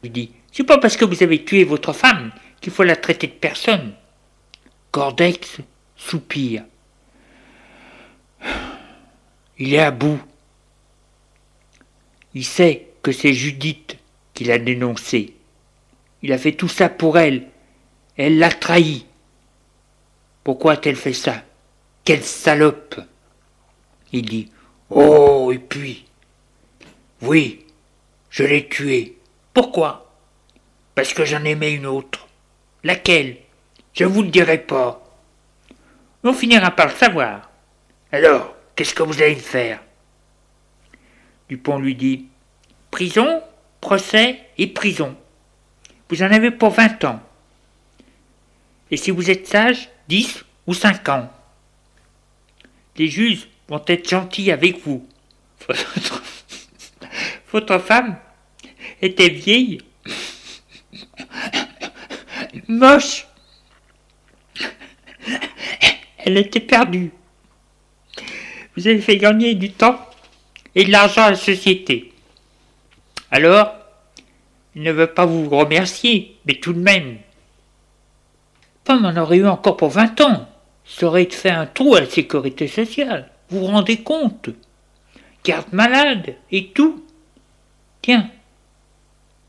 Il 0.03 0.13
dit 0.13 0.33
C'est 0.53 0.65
pas 0.65 0.79
parce 0.79 0.97
que 0.97 1.07
vous 1.07 1.23
avez 1.23 1.43
tué 1.45 1.65
votre 1.65 1.95
femme 1.95 2.33
qu'il 2.61 2.73
faut 2.73 2.83
la 2.85 2.97
traiter 2.97 3.29
de 3.29 3.33
personne. 3.33 3.95
Cordex 4.91 5.59
soupire. 5.97 6.65
Il 9.59 9.73
est 9.73 9.79
à 9.79 9.91
bout. 9.91 10.21
Il 12.35 12.45
sait 12.45 12.89
que 13.03 13.13
c'est 13.13 13.33
Judith 13.33 13.97
qui 14.35 14.45
l'a 14.45 14.59
dénoncé. 14.59 15.35
Il 16.25 16.33
a 16.33 16.39
fait 16.39 16.53
tout 16.53 16.69
ça 16.69 16.89
pour 16.89 17.19
elle. 17.19 17.49
Elle 18.17 18.39
l'a 18.39 18.51
trahi. 18.51 19.05
Pourquoi 20.43 20.73
a-t-elle 20.73 20.97
fait 20.97 21.13
ça? 21.13 21.43
Quelle 22.03 22.25
salope 22.25 22.99
Il 24.11 24.25
dit 24.25 24.51
Oh, 24.89 25.53
et 25.53 25.59
puis? 25.59 26.07
Oui, 27.21 27.67
je 28.31 28.43
l'ai 28.43 28.67
tuée. 28.67 29.19
Pourquoi? 29.53 30.15
Parce 30.95 31.13
que 31.13 31.27
j'en 31.27 31.45
aimais 31.45 31.75
une 31.75 31.85
autre. 31.85 32.27
Laquelle? 32.85 33.37
Je 33.93 34.07
vous 34.07 34.23
le 34.23 34.31
dirai 34.31 34.57
pas. 34.57 35.05
On 36.23 36.33
finira 36.33 36.71
par 36.71 36.87
le 36.87 36.95
savoir. 36.95 37.51
Alors, 38.13 38.55
qu'est-ce 38.75 38.95
que 38.95 39.03
vous 39.03 39.21
allez 39.21 39.35
faire? 39.35 39.79
Dupont 41.51 41.79
lui 41.79 41.95
dit 41.95 42.29
Prison, 42.91 43.43
procès 43.83 44.41
et 44.57 44.69
prison. 44.69 45.15
Vous 46.15 46.23
en 46.23 46.31
avez 46.31 46.53
pour 46.53 46.71
vingt 46.71 47.03
ans. 47.03 47.21
Et 48.89 48.97
si 48.97 49.11
vous 49.11 49.31
êtes 49.31 49.49
sage, 49.49 49.89
dix 50.07 50.45
ou 50.65 50.73
cinq 50.73 51.09
ans. 51.09 51.29
Les 52.97 53.09
juges 53.09 53.49
vont 53.67 53.83
être 53.89 54.09
gentils 54.09 54.53
avec 54.53 54.79
vous. 54.87 55.05
Votre, 57.51 57.79
femme 57.81 58.17
était 59.03 59.29
vieille, 59.29 59.81
moche. 62.69 63.27
Elle 66.19 66.39
était 66.39 66.61
perdue. 66.61 67.11
Vous 68.77 68.87
avez 68.87 69.01
fait 69.01 69.17
gagner 69.17 69.57
du 69.57 69.73
temps 69.73 69.99
et 70.77 70.85
de 70.85 70.93
l'argent 70.93 71.25
à 71.25 71.31
la 71.31 71.37
société. 71.37 72.13
Alors, 73.33 73.84
il 74.75 74.83
ne 74.83 74.93
veut 74.93 75.07
pas 75.07 75.27
vous 75.27 75.49
remercier, 75.49 76.37
mais 76.47 76.55
tout 76.55 76.73
de 76.73 76.81
même. 76.81 77.19
Femme 78.85 79.05
en 79.05 79.17
aurait 79.17 79.39
eu 79.39 79.47
encore 79.47 79.77
pour 79.77 79.91
vingt 79.91 80.21
ans. 80.21 80.49
Ça 80.85 81.07
aurait 81.07 81.25
fait 81.31 81.51
un 81.51 81.67
trou 81.67 81.95
à 81.95 82.01
la 82.01 82.11
sécurité 82.11 82.69
sociale. 82.69 83.31
Vous 83.49 83.61
vous 83.61 83.67
rendez 83.67 84.03
compte? 84.03 84.51
Garde 85.45 85.73
malade 85.73 86.35
et 86.51 86.69
tout. 86.69 87.05
Tiens, 88.03 88.31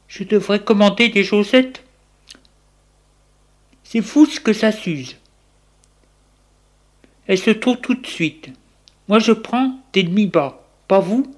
je 0.08 0.24
devrais 0.24 0.64
commander 0.64 1.10
des 1.10 1.24
chaussettes. 1.24 1.84
C'est 3.84 4.02
fou 4.02 4.26
ce 4.26 4.40
que 4.40 4.54
ça 4.54 4.72
s'use. 4.72 5.18
Elle 7.28 7.38
se 7.38 7.52
trouve 7.52 7.78
tout 7.78 7.96
de 7.96 8.08
suite. 8.08 8.50
Moi 9.08 9.20
je 9.20 9.32
prends 9.32 9.80
des 9.92 10.04
demi-bas. 10.04 10.62
Pas 10.88 11.00
vous? 11.00 11.36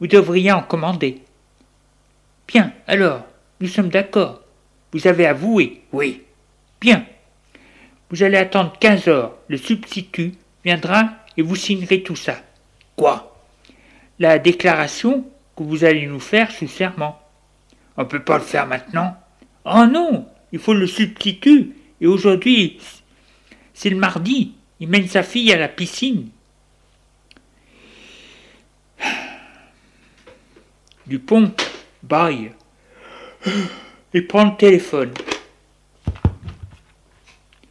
Vous 0.00 0.06
devriez 0.06 0.52
en 0.52 0.62
commander. 0.62 1.22
Bien, 2.46 2.72
alors, 2.86 3.24
nous 3.60 3.68
sommes 3.68 3.88
d'accord. 3.88 4.42
Vous 4.92 5.06
avez 5.06 5.26
avoué 5.26 5.82
Oui. 5.92 6.22
Bien. 6.80 7.06
Vous 8.10 8.22
allez 8.22 8.38
attendre 8.38 8.72
quinze 8.78 9.08
heures. 9.08 9.36
Le 9.48 9.56
substitut 9.56 10.34
viendra 10.64 11.10
et 11.36 11.42
vous 11.42 11.56
signerez 11.56 12.02
tout 12.02 12.16
ça. 12.16 12.40
Quoi? 12.94 13.36
La 14.18 14.38
déclaration 14.38 15.26
que 15.56 15.62
vous 15.62 15.84
allez 15.84 16.06
nous 16.06 16.20
faire 16.20 16.50
sous 16.50 16.68
serment. 16.68 17.20
On 17.96 18.02
ne 18.02 18.08
peut 18.08 18.22
pas 18.22 18.38
le 18.38 18.44
faire 18.44 18.66
maintenant. 18.66 19.16
Oh 19.64 19.86
non 19.86 20.26
Il 20.52 20.58
faut 20.58 20.74
le 20.74 20.86
substitut. 20.86 21.74
Et 22.00 22.06
aujourd'hui, 22.06 22.78
c'est 23.74 23.90
le 23.90 23.96
mardi. 23.96 24.52
Il 24.80 24.88
mène 24.88 25.08
sa 25.08 25.22
fille 25.22 25.52
à 25.52 25.58
la 25.58 25.68
piscine. 25.68 26.28
Dupont 31.06 31.52
baille 32.06 32.52
et 34.14 34.22
prend 34.22 34.44
le 34.44 34.56
téléphone. 34.56 35.12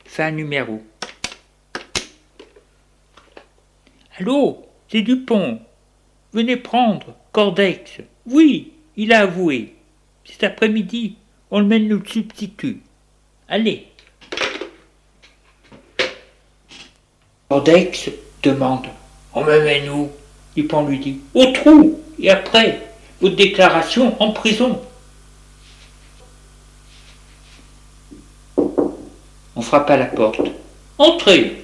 Fait 0.06 0.24
un 0.24 0.32
numéro. 0.32 0.82
Allô, 4.18 4.66
c'est 4.88 5.02
Dupont. 5.02 5.60
Venez 6.32 6.58
prendre 6.58 7.16
Cordex. 7.32 8.00
Oui, 8.26 8.74
il 8.96 9.12
a 9.14 9.22
avoué. 9.22 9.76
Cet 10.24 10.44
après-midi, 10.44 11.18
on 11.52 11.60
le 11.60 11.66
mène 11.66 11.88
le 11.88 12.02
substitut. 12.06 12.82
Allez. 13.48 13.88
Cordex 17.50 18.10
demande 18.42 18.88
On 19.34 19.44
me 19.44 19.64
mène 19.64 19.90
où? 19.90 20.10
Dupont 20.56 20.88
lui 20.88 21.00
dit 21.00 21.20
Au 21.34 21.46
trou 21.52 22.00
Et 22.18 22.30
après? 22.30 22.85
Votre 23.22 23.36
déclaration 23.36 24.22
en 24.22 24.32
prison. 24.32 24.82
On 29.56 29.62
frappe 29.62 29.90
à 29.90 29.98
la 29.98 30.06
porte. 30.06 30.42
Entrez 30.98 31.62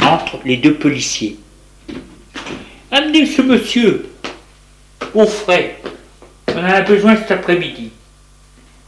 Entrent 0.00 0.38
les 0.44 0.56
deux 0.56 0.74
policiers. 0.74 1.38
Amenez 2.90 3.26
ce 3.26 3.42
monsieur 3.42 4.08
au 5.14 5.26
frais. 5.26 5.80
On 6.48 6.58
en 6.58 6.64
a 6.64 6.80
besoin 6.82 7.16
cet 7.16 7.32
après-midi. 7.32 7.90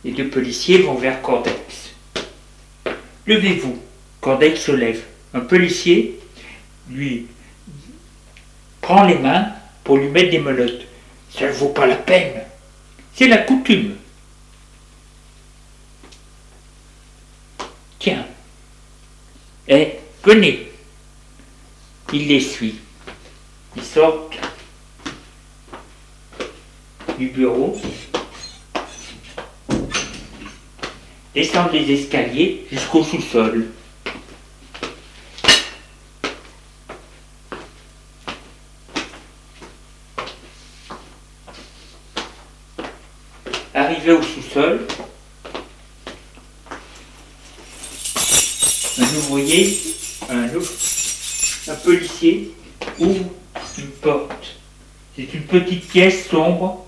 Les 0.05 0.13
deux 0.13 0.29
policiers 0.29 0.79
vont 0.79 0.95
vers 0.95 1.21
Cordex. 1.23 1.95
Levez-vous. 3.27 3.79
Cordex 4.21 4.61
se 4.61 4.73
lève. 4.73 5.03
Un 5.35 5.41
policier 5.41 6.19
lui 6.91 7.27
prend 8.81 9.05
les 9.05 9.19
mains 9.19 9.49
pour 9.85 9.97
lui 9.97 10.09
mettre 10.09 10.31
des 10.31 10.39
menottes. 10.39 10.88
Ça 11.31 11.47
ne 11.47 11.53
vaut 11.53 11.69
pas 11.69 11.87
la 11.87 11.97
peine. 11.97 12.43
C'est 13.15 13.29
la 13.29 13.39
coutume. 13.39 13.97
Tiens. 17.99 18.27
Eh, 19.67 19.99
venez. 20.25 20.73
Il 22.13 22.29
les 22.29 22.41
suit. 22.41 22.77
Ils 23.77 23.85
sortent 23.85 24.39
du 27.19 27.29
bureau, 27.29 27.77
descendent 31.35 31.73
les 31.73 31.93
escaliers 31.93 32.67
jusqu'au 32.71 33.03
sous-sol. 33.03 33.69
Un 44.59 44.77
ouvrier, 49.17 49.79
un, 50.29 50.49
un 51.69 51.75
policier 51.77 52.53
ouvre 52.99 53.31
une 53.79 53.91
porte. 54.03 54.57
C'est 55.15 55.33
une 55.33 55.45
petite 55.45 55.87
pièce 55.87 56.29
sombre 56.29 56.85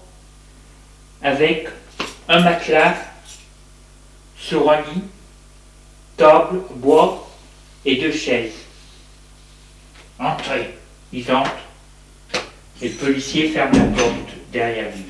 avec 1.22 1.68
un 2.28 2.40
matelas 2.40 2.96
sur 4.36 4.68
un 4.68 4.80
lit, 4.80 5.02
table, 6.16 6.62
bois 6.74 7.30
et 7.84 7.96
deux 7.96 8.12
chaises. 8.12 8.52
Entrez. 10.18 10.74
Ils 11.12 11.30
entrent 11.30 11.52
et 12.82 12.88
le 12.88 12.94
policier 12.94 13.50
ferme 13.50 13.78
la 13.78 13.84
porte 13.84 14.30
derrière 14.52 14.90
lui. 14.96 15.04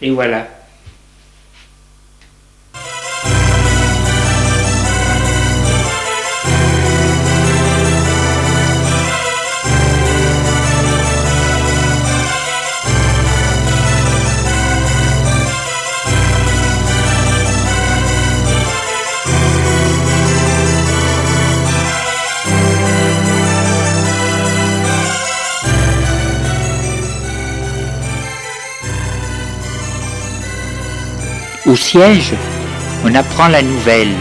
Et 0.00 0.10
siège, 31.78 32.34
on 33.04 33.14
apprend 33.14 33.48
la 33.48 33.62
nouvelle. 33.62 34.14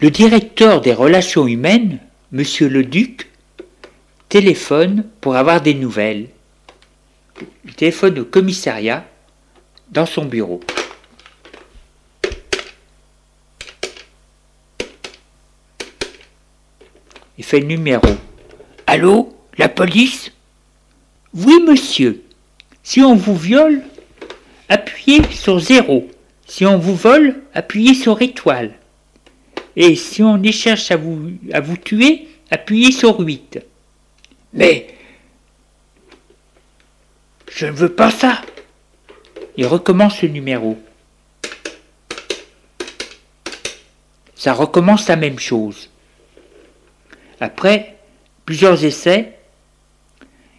Le 0.00 0.10
directeur 0.10 0.82
des 0.82 0.92
relations 0.92 1.46
humaines, 1.46 1.98
Monsieur 2.30 2.68
le 2.68 2.84
Duc, 2.84 3.30
téléphone 4.28 5.06
pour 5.20 5.36
avoir 5.36 5.62
des 5.62 5.74
nouvelles. 5.74 6.28
Il 7.64 7.74
téléphone 7.74 8.18
au 8.18 8.24
commissariat 8.24 9.06
dans 9.90 10.06
son 10.06 10.26
bureau. 10.26 10.60
Il 17.38 17.44
fait 17.44 17.60
le 17.60 17.66
numéro. 17.66 18.06
Allô 18.86 19.36
La 19.58 19.68
police? 19.68 20.32
Oui, 21.34 21.54
monsieur. 21.66 22.22
Si 22.82 23.00
on 23.00 23.14
vous 23.14 23.36
viole, 23.36 23.82
appuyez 24.68 25.22
sur 25.30 25.58
zéro. 25.58 26.08
Si 26.46 26.66
on 26.66 26.78
vous 26.78 26.94
vole, 26.94 27.42
appuyez 27.54 27.94
sur 27.94 28.20
étoile. 28.20 28.74
Et 29.76 29.96
si 29.96 30.22
on 30.22 30.40
cherche 30.52 30.90
à 30.90 30.96
vous, 30.96 31.32
à 31.52 31.60
vous 31.60 31.76
tuer, 31.76 32.28
appuyez 32.50 32.92
sur 32.92 33.18
8. 33.18 33.60
Mais 34.52 34.94
je 37.50 37.66
ne 37.66 37.72
veux 37.72 37.92
pas 37.92 38.10
ça. 38.10 38.42
Il 39.56 39.66
recommence 39.66 40.22
le 40.22 40.28
numéro. 40.28 40.78
Ça 44.34 44.52
recommence 44.52 45.08
la 45.08 45.16
même 45.16 45.38
chose. 45.38 45.88
Après 47.40 47.96
plusieurs 48.44 48.84
essais, 48.84 49.38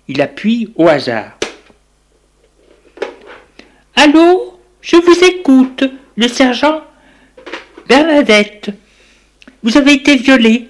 il 0.07 0.21
appuie 0.21 0.71
au 0.75 0.88
hasard. 0.88 1.38
Allô 3.95 4.59
Je 4.81 4.97
vous 4.97 5.23
écoute, 5.23 5.83
le 6.15 6.27
sergent 6.27 6.81
Bernadette. 7.88 8.71
Vous 9.63 9.77
avez 9.77 9.93
été 9.93 10.15
violé. 10.15 10.69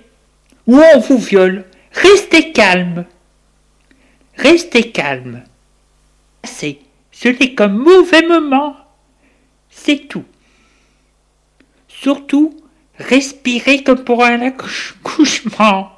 Ou 0.68 0.80
on 0.80 1.00
vous 1.00 1.18
viole? 1.18 1.65
Restez 1.91 2.52
calme. 2.52 3.06
Restez 4.38 4.91
calme. 4.91 5.44
C'est, 6.44 6.80
ce 7.12 7.30
n'est 7.30 7.56
qu'un 7.56 7.68
mauvais 7.68 8.26
moment. 8.28 8.76
C'est 9.70 10.08
tout. 10.08 10.26
Surtout, 11.88 12.56
respirez 12.98 13.84
comme 13.84 14.04
pour 14.04 14.24
un 14.24 14.41
accouchement. 14.41 15.95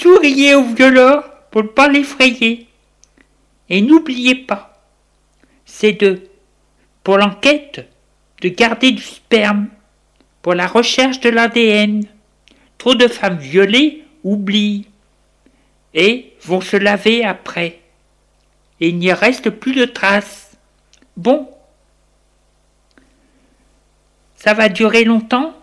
Souriez 0.00 0.54
au 0.54 0.62
violeur 0.62 1.30
pour 1.50 1.62
ne 1.62 1.68
pas 1.68 1.88
l'effrayer. 1.88 2.66
Et 3.68 3.82
n'oubliez 3.82 4.34
pas, 4.34 4.82
c'est 5.64 5.92
de, 5.92 6.22
pour 7.04 7.18
l'enquête, 7.18 7.86
de 8.40 8.48
garder 8.48 8.92
du 8.92 9.02
sperme, 9.02 9.68
pour 10.40 10.54
la 10.54 10.66
recherche 10.66 11.20
de 11.20 11.28
l'ADN. 11.28 12.04
Trop 12.78 12.94
de 12.94 13.08
femmes 13.08 13.36
violées 13.36 14.04
oublient 14.24 14.86
et 15.92 16.32
vont 16.42 16.62
se 16.62 16.78
laver 16.78 17.24
après. 17.24 17.80
Et 18.80 18.88
il 18.88 18.96
n'y 18.96 19.12
reste 19.12 19.50
plus 19.50 19.74
de 19.74 19.84
traces. 19.84 20.56
Bon. 21.18 21.48
Ça 24.36 24.54
va 24.54 24.70
durer 24.70 25.04
longtemps 25.04 25.54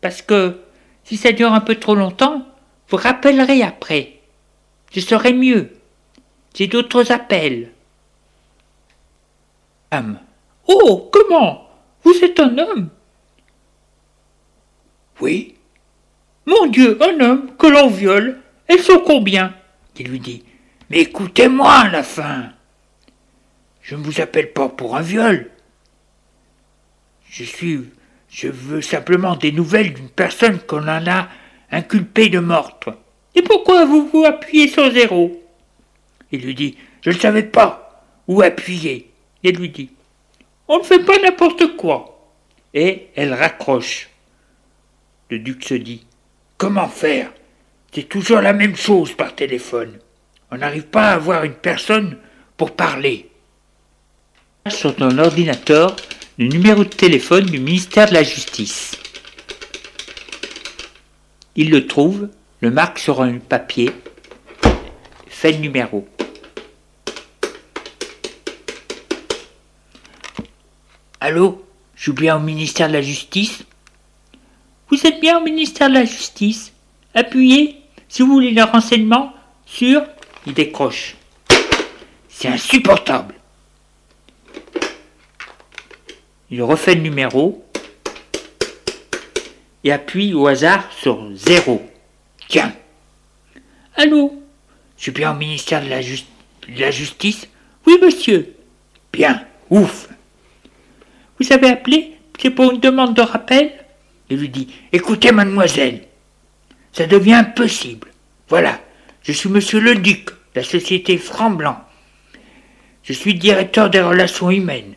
Parce 0.00 0.22
que 0.22 0.60
si 1.02 1.16
ça 1.16 1.32
dure 1.32 1.52
un 1.52 1.60
peu 1.60 1.74
trop 1.74 1.96
longtemps, 1.96 2.46
vous 2.90 2.96
rappellerez 2.96 3.62
après. 3.62 4.20
Je 4.92 5.00
serai 5.00 5.32
mieux. 5.32 5.70
J'ai 6.54 6.66
d'autres 6.66 7.12
appels. 7.12 7.70
Femme. 9.90 10.20
Oh, 10.66 11.08
comment? 11.12 11.68
Vous 12.02 12.14
êtes 12.22 12.40
un 12.40 12.58
homme 12.58 12.88
Oui. 15.20 15.54
Mon 16.46 16.66
Dieu, 16.66 16.98
un 17.02 17.20
homme 17.20 17.50
que 17.56 17.66
l'on 17.66 17.88
viole. 17.88 18.40
Elles 18.66 18.82
sont 18.82 19.00
combien? 19.00 19.54
Il 19.96 20.08
lui 20.08 20.20
dit. 20.20 20.44
Mais 20.88 21.00
écoutez-moi 21.00 21.70
à 21.70 21.90
la 21.90 22.02
fin. 22.02 22.50
Je 23.82 23.94
ne 23.94 24.02
vous 24.02 24.20
appelle 24.20 24.52
pas 24.52 24.68
pour 24.68 24.96
un 24.96 25.02
viol. 25.02 25.50
Je 27.28 27.44
suis. 27.44 27.90
Je 28.28 28.48
veux 28.48 28.80
simplement 28.80 29.36
des 29.36 29.52
nouvelles 29.52 29.92
d'une 29.92 30.08
personne 30.08 30.58
qu'on 30.60 30.88
en 30.88 31.06
a 31.06 31.28
inculpé 31.70 32.28
de 32.28 32.38
meurtre. 32.38 32.96
Et 33.34 33.42
pourquoi 33.42 33.84
vous 33.84 34.08
vous 34.08 34.24
appuyez 34.24 34.68
sur 34.68 34.90
zéro? 34.92 35.42
Il 36.32 36.42
lui 36.42 36.54
dit 36.54 36.76
Je 37.02 37.10
ne 37.10 37.18
savais 37.18 37.42
pas 37.42 38.04
où 38.26 38.42
appuyer. 38.42 39.10
Elle 39.44 39.56
lui 39.56 39.68
dit 39.70 39.90
On 40.68 40.78
ne 40.78 40.84
fait 40.84 41.04
pas 41.04 41.18
n'importe 41.18 41.76
quoi. 41.76 42.30
Et 42.74 43.08
elle 43.16 43.34
raccroche. 43.34 44.10
Le 45.28 45.38
duc 45.38 45.64
se 45.64 45.74
dit 45.74 46.04
Comment 46.58 46.88
faire? 46.88 47.32
C'est 47.92 48.08
toujours 48.08 48.40
la 48.40 48.52
même 48.52 48.76
chose 48.76 49.12
par 49.14 49.34
téléphone. 49.34 49.98
On 50.52 50.58
n'arrive 50.58 50.86
pas 50.86 51.08
à 51.10 51.14
avoir 51.14 51.44
une 51.44 51.54
personne 51.54 52.18
pour 52.56 52.72
parler. 52.72 53.28
Sur 54.68 54.94
ton 54.94 55.16
ordinateur, 55.18 55.96
le 56.38 56.46
numéro 56.46 56.84
de 56.84 56.88
téléphone 56.88 57.46
du 57.46 57.58
ministère 57.58 58.08
de 58.08 58.14
la 58.14 58.22
Justice. 58.22 58.92
Il 61.60 61.68
le 61.68 61.86
trouve, 61.86 62.30
le 62.60 62.70
marque 62.70 62.98
sur 62.98 63.20
un 63.20 63.36
papier, 63.36 63.90
fait 65.26 65.52
le 65.52 65.58
numéro. 65.58 66.08
Allô 71.20 71.62
Je 71.94 72.04
suis 72.04 72.12
bien 72.12 72.38
au 72.38 72.40
ministère 72.40 72.88
de 72.88 72.94
la 72.94 73.02
Justice? 73.02 73.66
Vous 74.88 75.06
êtes 75.06 75.20
bien 75.20 75.38
au 75.38 75.44
ministère 75.44 75.90
de 75.90 75.94
la 75.96 76.06
Justice? 76.06 76.72
Appuyez, 77.14 77.76
si 78.08 78.22
vous 78.22 78.32
voulez 78.32 78.52
le 78.52 78.62
renseignement, 78.62 79.34
sur... 79.66 80.00
Il 80.46 80.54
décroche. 80.54 81.14
C'est 82.30 82.48
insupportable. 82.48 83.34
Il 86.50 86.62
refait 86.62 86.94
le 86.94 87.02
numéro 87.02 87.62
et 89.84 89.92
appuie 89.92 90.34
au 90.34 90.46
hasard 90.46 90.90
sur 90.92 91.30
0. 91.34 91.82
Tiens. 92.48 92.72
Allô? 93.96 94.42
Je 94.96 95.04
suis 95.04 95.12
bien 95.12 95.32
au 95.32 95.36
ministère 95.36 95.82
de 95.82 95.88
la, 95.88 96.90
Justice? 96.90 97.48
Oui, 97.86 97.98
monsieur. 98.02 98.54
Bien. 99.12 99.44
Ouf. 99.70 100.08
Vous 101.38 101.52
avez 101.52 101.68
appelé? 101.68 102.16
C'est 102.38 102.50
pour 102.50 102.72
une 102.72 102.80
demande 102.80 103.14
de 103.14 103.22
rappel? 103.22 103.72
Il 104.28 104.38
lui 104.38 104.48
dit 104.48 104.68
Écoutez, 104.92 105.32
mademoiselle, 105.32 106.02
ça 106.92 107.06
devient 107.06 107.34
impossible. 107.34 108.08
Voilà, 108.48 108.80
je 109.22 109.32
suis 109.32 109.48
monsieur 109.48 109.80
le 109.80 109.94
duc, 109.96 110.30
la 110.54 110.62
société 110.62 111.18
Franc-Blanc. 111.18 111.78
Je 113.02 113.12
suis 113.12 113.34
directeur 113.34 113.90
des 113.90 114.00
relations 114.00 114.50
humaines. 114.50 114.94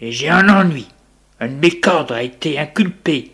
Et 0.00 0.12
j'ai 0.12 0.28
un 0.28 0.48
ennui. 0.48 0.86
Un 1.40 1.48
de 1.48 1.54
mes 1.54 1.80
cadres 1.80 2.14
a 2.14 2.22
été 2.22 2.58
inculpé. 2.58 3.32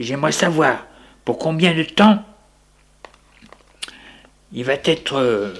J'aimerais 0.00 0.32
savoir 0.32 0.86
pour 1.26 1.38
combien 1.38 1.74
de 1.74 1.82
temps 1.82 2.24
il 4.50 4.64
va 4.64 4.72
être 4.72 5.12
euh, 5.12 5.52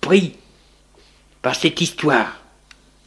pris 0.00 0.36
par 1.42 1.56
cette 1.56 1.80
histoire? 1.80 2.40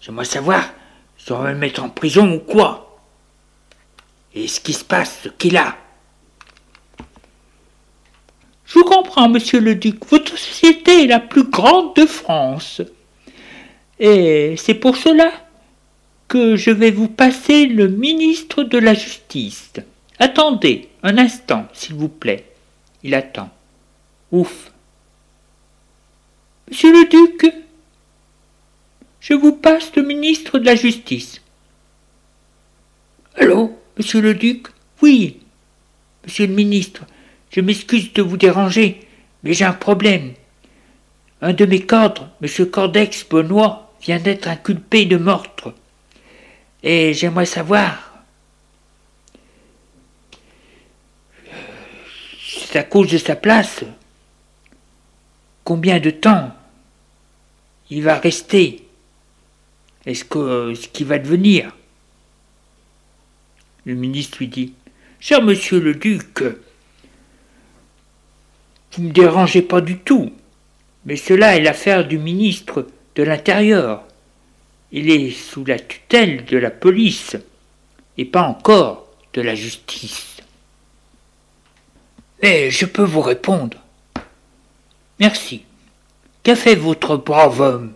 J'aimerais 0.01 0.25
savoir 0.25 0.69
si 1.17 1.31
on 1.31 1.39
va 1.39 1.53
le 1.53 1.57
mettre 1.57 1.81
en 1.81 1.89
prison 1.89 2.29
ou 2.33 2.39
quoi? 2.39 2.99
Et 4.33 4.49
ce 4.49 4.59
qui 4.59 4.73
se 4.73 4.83
passe, 4.83 5.21
ce 5.23 5.29
qu'il 5.29 5.55
a? 5.55 5.77
Je 8.65 8.73
vous 8.73 8.83
comprends, 8.83 9.29
monsieur 9.29 9.61
le 9.61 9.75
duc. 9.75 10.05
Votre 10.09 10.37
société 10.37 11.05
est 11.05 11.07
la 11.07 11.21
plus 11.21 11.45
grande 11.45 11.95
de 11.95 12.05
France. 12.05 12.81
Et 13.99 14.55
c'est 14.57 14.75
pour 14.75 14.97
cela 14.97 15.31
que 16.29 16.55
je 16.55 16.69
vais 16.69 16.91
vous 16.91 17.09
passer 17.09 17.65
le 17.65 17.89
ministre 17.89 18.63
de 18.63 18.77
la 18.77 18.93
Justice. 18.93 19.73
Attendez 20.19 20.87
un 21.03 21.17
instant, 21.17 21.67
s'il 21.73 21.95
vous 21.95 22.07
plaît. 22.07 22.45
Il 23.03 23.15
attend. 23.15 23.49
Ouf. 24.31 24.71
Monsieur 26.69 26.91
le 26.91 27.09
duc, 27.09 27.51
je 29.19 29.33
vous 29.33 29.53
passe 29.53 29.91
le 29.95 30.03
ministre 30.03 30.59
de 30.59 30.65
la 30.65 30.75
Justice. 30.75 31.41
Allô, 33.35 33.75
monsieur 33.97 34.21
le 34.21 34.35
duc? 34.35 34.67
Oui. 35.01 35.39
Monsieur 36.23 36.45
le 36.45 36.53
ministre, 36.53 37.05
je 37.49 37.61
m'excuse 37.61 38.13
de 38.13 38.21
vous 38.21 38.37
déranger, 38.37 39.07
mais 39.43 39.53
j'ai 39.53 39.65
un 39.65 39.73
problème. 39.73 40.33
Un 41.41 41.53
de 41.53 41.65
mes 41.65 41.85
cadres, 41.85 42.29
monsieur 42.41 42.65
Cordex 42.65 43.25
Benoît, 43.27 43.95
vient 44.01 44.19
d'être 44.19 44.47
inculpé 44.47 45.05
de 45.05 45.17
meurtre. 45.17 45.73
Et 46.83 47.13
j'aimerais 47.13 47.45
savoir. 47.45 48.23
C'est 52.47 52.79
à 52.79 52.83
cause 52.83 53.11
de 53.11 53.17
sa 53.17 53.35
place. 53.35 53.83
Combien 55.63 55.99
de 55.99 56.09
temps 56.09 56.55
il 57.89 58.03
va 58.03 58.15
rester 58.15 58.87
Est-ce 60.05 60.23
que 60.23 60.73
ce 60.75 60.87
qui 60.87 61.03
va 61.03 61.19
devenir 61.19 61.75
Le 63.85 63.95
ministre 63.95 64.37
lui 64.39 64.47
dit 64.47 64.73
Cher 65.19 65.41
monsieur 65.41 65.79
le 65.79 65.95
duc, 65.95 66.43
vous 68.93 69.03
ne 69.03 69.07
me 69.07 69.13
dérangez 69.13 69.61
pas 69.61 69.81
du 69.81 69.97
tout, 69.97 70.31
mais 71.05 71.15
cela 71.15 71.55
est 71.55 71.61
l'affaire 71.61 72.07
du 72.07 72.17
ministre 72.17 72.87
de 73.15 73.23
l'Intérieur. 73.23 74.03
Il 74.91 75.09
est 75.11 75.31
sous 75.31 75.63
la 75.65 75.77
tutelle 75.77 76.45
de 76.45 76.57
la 76.57 76.71
police 76.71 77.37
et 78.17 78.25
pas 78.25 78.41
encore 78.41 79.07
de 79.33 79.41
la 79.41 79.55
justice. 79.55 80.37
Mais 82.41 82.71
je 82.71 82.85
peux 82.85 83.03
vous 83.03 83.21
répondre. 83.21 83.77
Merci. 85.19 85.63
Qu'a 86.41 86.55
fait 86.55 86.75
votre 86.75 87.17
brave 87.17 87.59
homme? 87.59 87.93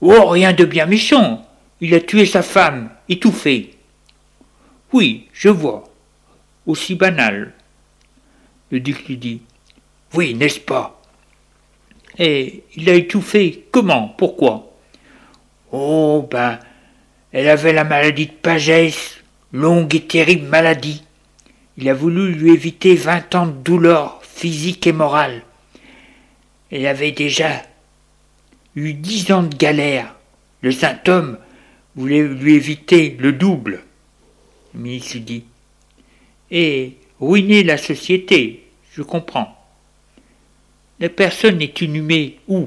Oh, 0.00 0.26
rien 0.26 0.52
de 0.52 0.64
bien 0.64 0.86
méchant. 0.86 1.46
Il 1.80 1.94
a 1.94 2.00
tué 2.00 2.26
sa 2.26 2.42
femme, 2.42 2.90
étouffée. 3.08 3.76
Oui, 4.92 5.28
je 5.32 5.48
vois. 5.48 5.84
Aussi 6.66 6.94
banal. 6.94 7.54
Le 8.70 8.80
duc 8.80 9.06
lui 9.06 9.16
dit. 9.16 9.42
Oui, 10.14 10.34
n'est-ce 10.34 10.60
pas? 10.60 11.00
Et 12.18 12.64
il 12.74 12.88
a 12.90 12.94
étouffé 12.94 13.66
comment? 13.70 14.08
Pourquoi? 14.08 14.67
Oh, 15.72 16.26
ben, 16.30 16.58
elle 17.32 17.48
avait 17.48 17.72
la 17.72 17.84
maladie 17.84 18.26
de 18.26 18.32
Pagès, 18.32 19.22
longue 19.52 19.94
et 19.94 20.06
terrible 20.06 20.46
maladie. 20.46 21.02
Il 21.76 21.88
a 21.88 21.94
voulu 21.94 22.32
lui 22.32 22.52
éviter 22.52 22.94
vingt 22.94 23.34
ans 23.34 23.46
de 23.46 23.52
douleur 23.52 24.20
physique 24.22 24.86
et 24.86 24.92
morale. 24.92 25.42
Elle 26.70 26.86
avait 26.86 27.12
déjà 27.12 27.62
eu 28.74 28.94
dix 28.94 29.30
ans 29.30 29.42
de 29.42 29.54
galère. 29.54 30.14
Le 30.62 30.72
saint 30.72 30.98
homme 31.06 31.38
voulait 31.94 32.26
lui 32.26 32.54
éviter 32.54 33.16
le 33.18 33.32
double. 33.32 33.82
Le 34.74 34.80
ministre 34.80 35.18
dit. 35.18 35.44
Et 36.50 36.96
ruiner 37.20 37.62
la 37.62 37.76
société, 37.76 38.64
je 38.92 39.02
comprends. 39.02 39.54
La 40.98 41.08
personne 41.08 41.62
est 41.62 41.80
inhumée 41.80 42.38
où? 42.48 42.66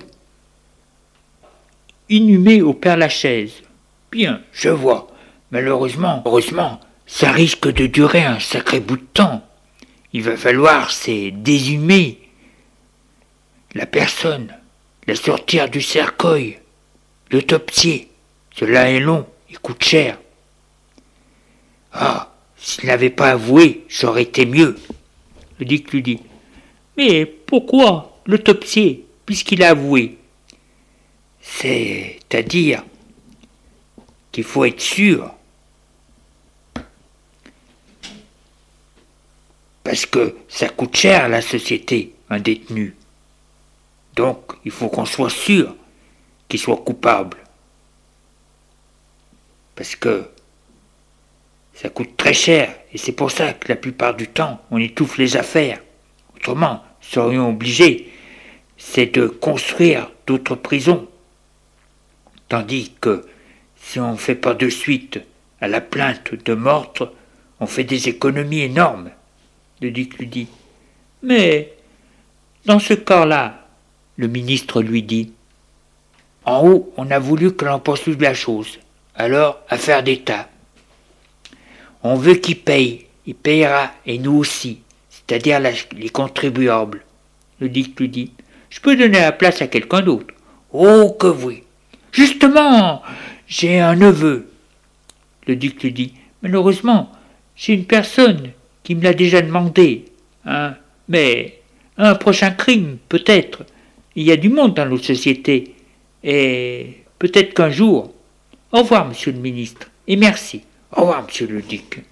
Inhumée 2.11 2.61
au 2.61 2.73
Père 2.73 2.97
Lachaise. 2.97 3.53
Bien, 4.11 4.41
je 4.51 4.67
vois. 4.67 5.07
Malheureusement, 5.49 6.21
heureusement, 6.25 6.81
ça 7.07 7.31
risque 7.31 7.71
de 7.71 7.87
durer 7.87 8.25
un 8.25 8.37
sacré 8.37 8.81
bout 8.81 8.97
de 8.97 9.07
temps. 9.13 9.47
Il 10.11 10.23
va 10.23 10.35
falloir, 10.35 10.91
c'est 10.91 11.31
déshumer 11.31 12.19
la 13.75 13.85
personne, 13.85 14.53
la 15.07 15.15
sortir 15.15 15.69
du 15.69 15.81
cercueil, 15.81 16.59
l'autopsier. 17.31 18.09
Cela 18.59 18.91
est 18.91 18.99
long 18.99 19.25
et 19.49 19.55
coûte 19.55 19.81
cher. 19.81 20.19
Ah, 21.93 22.33
s'il 22.57 22.87
n'avait 22.87 23.09
pas 23.09 23.31
avoué, 23.31 23.85
ça 23.87 24.09
aurait 24.09 24.23
été 24.23 24.45
mieux. 24.45 24.77
Le 25.59 25.65
dit. 25.65 26.19
Mais 26.97 27.25
pourquoi 27.25 28.19
l'autopsier, 28.25 29.05
puisqu'il 29.25 29.63
a 29.63 29.69
avoué? 29.69 30.17
C'est-à-dire 31.41 32.83
qu'il 34.31 34.43
faut 34.43 34.65
être 34.65 34.79
sûr. 34.79 35.33
Parce 39.83 40.05
que 40.05 40.37
ça 40.47 40.69
coûte 40.69 40.95
cher 40.95 41.25
à 41.25 41.27
la 41.27 41.41
société, 41.41 42.13
un 42.29 42.39
détenu. 42.39 42.95
Donc, 44.15 44.53
il 44.63 44.71
faut 44.71 44.89
qu'on 44.89 45.05
soit 45.05 45.29
sûr 45.29 45.75
qu'il 46.47 46.59
soit 46.59 46.77
coupable. 46.77 47.37
Parce 49.75 49.95
que 49.95 50.29
ça 51.73 51.89
coûte 51.89 52.15
très 52.15 52.33
cher, 52.33 52.75
et 52.93 52.97
c'est 52.97 53.13
pour 53.13 53.31
ça 53.31 53.53
que 53.53 53.67
la 53.69 53.75
plupart 53.75 54.13
du 54.13 54.27
temps, 54.27 54.61
on 54.69 54.77
étouffe 54.77 55.17
les 55.17 55.35
affaires. 55.35 55.81
Autrement, 56.35 56.83
serions 56.99 57.49
obligés, 57.49 58.11
c'est 58.77 59.07
de 59.07 59.27
construire 59.27 60.11
d'autres 60.27 60.55
prisons. 60.55 61.07
Tandis 62.51 62.91
que 62.99 63.25
si 63.77 64.01
on 64.01 64.11
ne 64.11 64.17
fait 64.17 64.35
pas 64.35 64.53
de 64.53 64.67
suite 64.67 65.21
à 65.61 65.69
la 65.69 65.79
plainte 65.79 66.35
de 66.43 66.53
meurtre, 66.53 67.13
on 67.61 67.65
fait 67.65 67.85
des 67.85 68.09
économies 68.09 68.63
énormes. 68.63 69.09
Le 69.81 69.89
duc 69.89 70.17
lui 70.17 70.27
dit. 70.27 70.47
Mais 71.23 71.71
dans 72.65 72.79
ce 72.79 72.93
cas-là, 72.93 73.67
le 74.17 74.27
ministre 74.27 74.81
lui 74.81 75.01
dit. 75.01 75.31
En 76.43 76.67
haut, 76.67 76.93
on 76.97 77.09
a 77.09 77.19
voulu 77.19 77.55
que 77.55 77.63
l'on 77.63 77.79
poursuive 77.79 78.21
la 78.21 78.33
chose. 78.33 78.79
Alors, 79.15 79.61
affaire 79.69 80.03
d'État. 80.03 80.49
On 82.03 82.15
veut 82.15 82.35
qu'il 82.35 82.59
paye, 82.59 83.05
il 83.27 83.35
payera, 83.35 83.93
et 84.05 84.17
nous 84.17 84.35
aussi, 84.35 84.81
c'est-à-dire 85.09 85.61
les 85.61 86.09
contribuables. 86.09 87.05
Le 87.61 87.69
dit. 87.69 88.33
Je 88.69 88.81
peux 88.81 88.97
donner 88.97 89.21
la 89.21 89.31
place 89.31 89.61
à 89.61 89.67
quelqu'un 89.67 90.01
d'autre. 90.01 90.33
Oh, 90.73 91.15
que 91.17 91.27
oui. 91.27 91.63
Justement, 92.11 93.01
j'ai 93.47 93.79
un 93.79 93.95
neveu. 93.95 94.51
Le 95.47 95.55
duc 95.55 95.81
lui 95.83 95.91
dit. 95.91 96.13
Malheureusement, 96.41 97.11
j'ai 97.55 97.73
une 97.73 97.85
personne 97.85 98.51
qui 98.83 98.95
me 98.95 99.03
l'a 99.03 99.13
déjà 99.13 99.41
demandé. 99.41 100.05
Hein, 100.45 100.75
mais 101.07 101.59
un 101.97 102.15
prochain 102.15 102.51
crime, 102.51 102.97
peut-être. 103.09 103.63
Il 104.15 104.23
y 104.23 104.31
a 104.31 104.37
du 104.37 104.49
monde 104.49 104.73
dans 104.73 104.87
nos 104.87 104.97
sociétés. 104.97 105.75
Et 106.23 106.97
peut-être 107.19 107.53
qu'un 107.53 107.69
jour. 107.69 108.13
Au 108.71 108.79
revoir, 108.79 109.07
monsieur 109.07 109.31
le 109.31 109.39
ministre. 109.39 109.89
Et 110.07 110.15
merci. 110.15 110.61
Au 110.95 111.01
revoir, 111.01 111.23
monsieur 111.23 111.47
le 111.47 111.61
duc. 111.61 112.03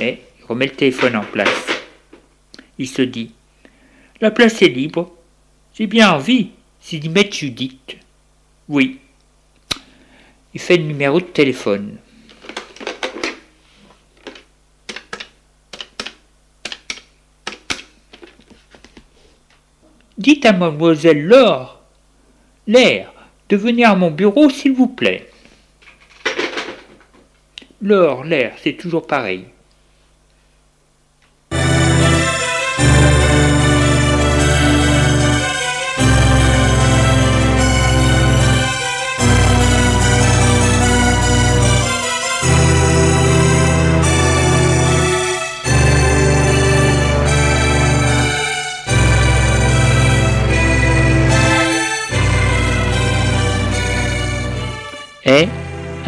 Et 0.00 0.18
il 0.38 0.44
remet 0.46 0.66
le 0.66 0.72
téléphone 0.72 1.16
en 1.16 1.24
place. 1.24 1.66
Il 2.78 2.88
se 2.88 3.02
dit 3.02 3.32
La 4.20 4.30
place 4.30 4.62
est 4.62 4.68
libre. 4.68 5.12
J'ai 5.74 5.86
bien 5.86 6.12
envie, 6.12 6.50
c'est 6.80 6.98
d'y 6.98 7.08
mettre 7.08 7.36
Judith. 7.36 7.96
Oui. 8.68 8.98
Fait 10.58 10.76
le 10.76 10.82
numéro 10.84 11.18
de 11.18 11.24
téléphone. 11.24 11.96
Dites 20.18 20.44
à 20.44 20.52
mademoiselle 20.52 21.24
Laure, 21.24 21.80
l'air, 22.66 23.12
de 23.48 23.56
venir 23.56 23.90
à 23.90 23.94
mon 23.94 24.10
bureau, 24.10 24.50
s'il 24.50 24.72
vous 24.72 24.88
plaît. 24.88 25.30
L'or, 27.80 28.24
l'air, 28.24 28.54
c'est 28.62 28.76
toujours 28.76 29.06
pareil. 29.06 29.46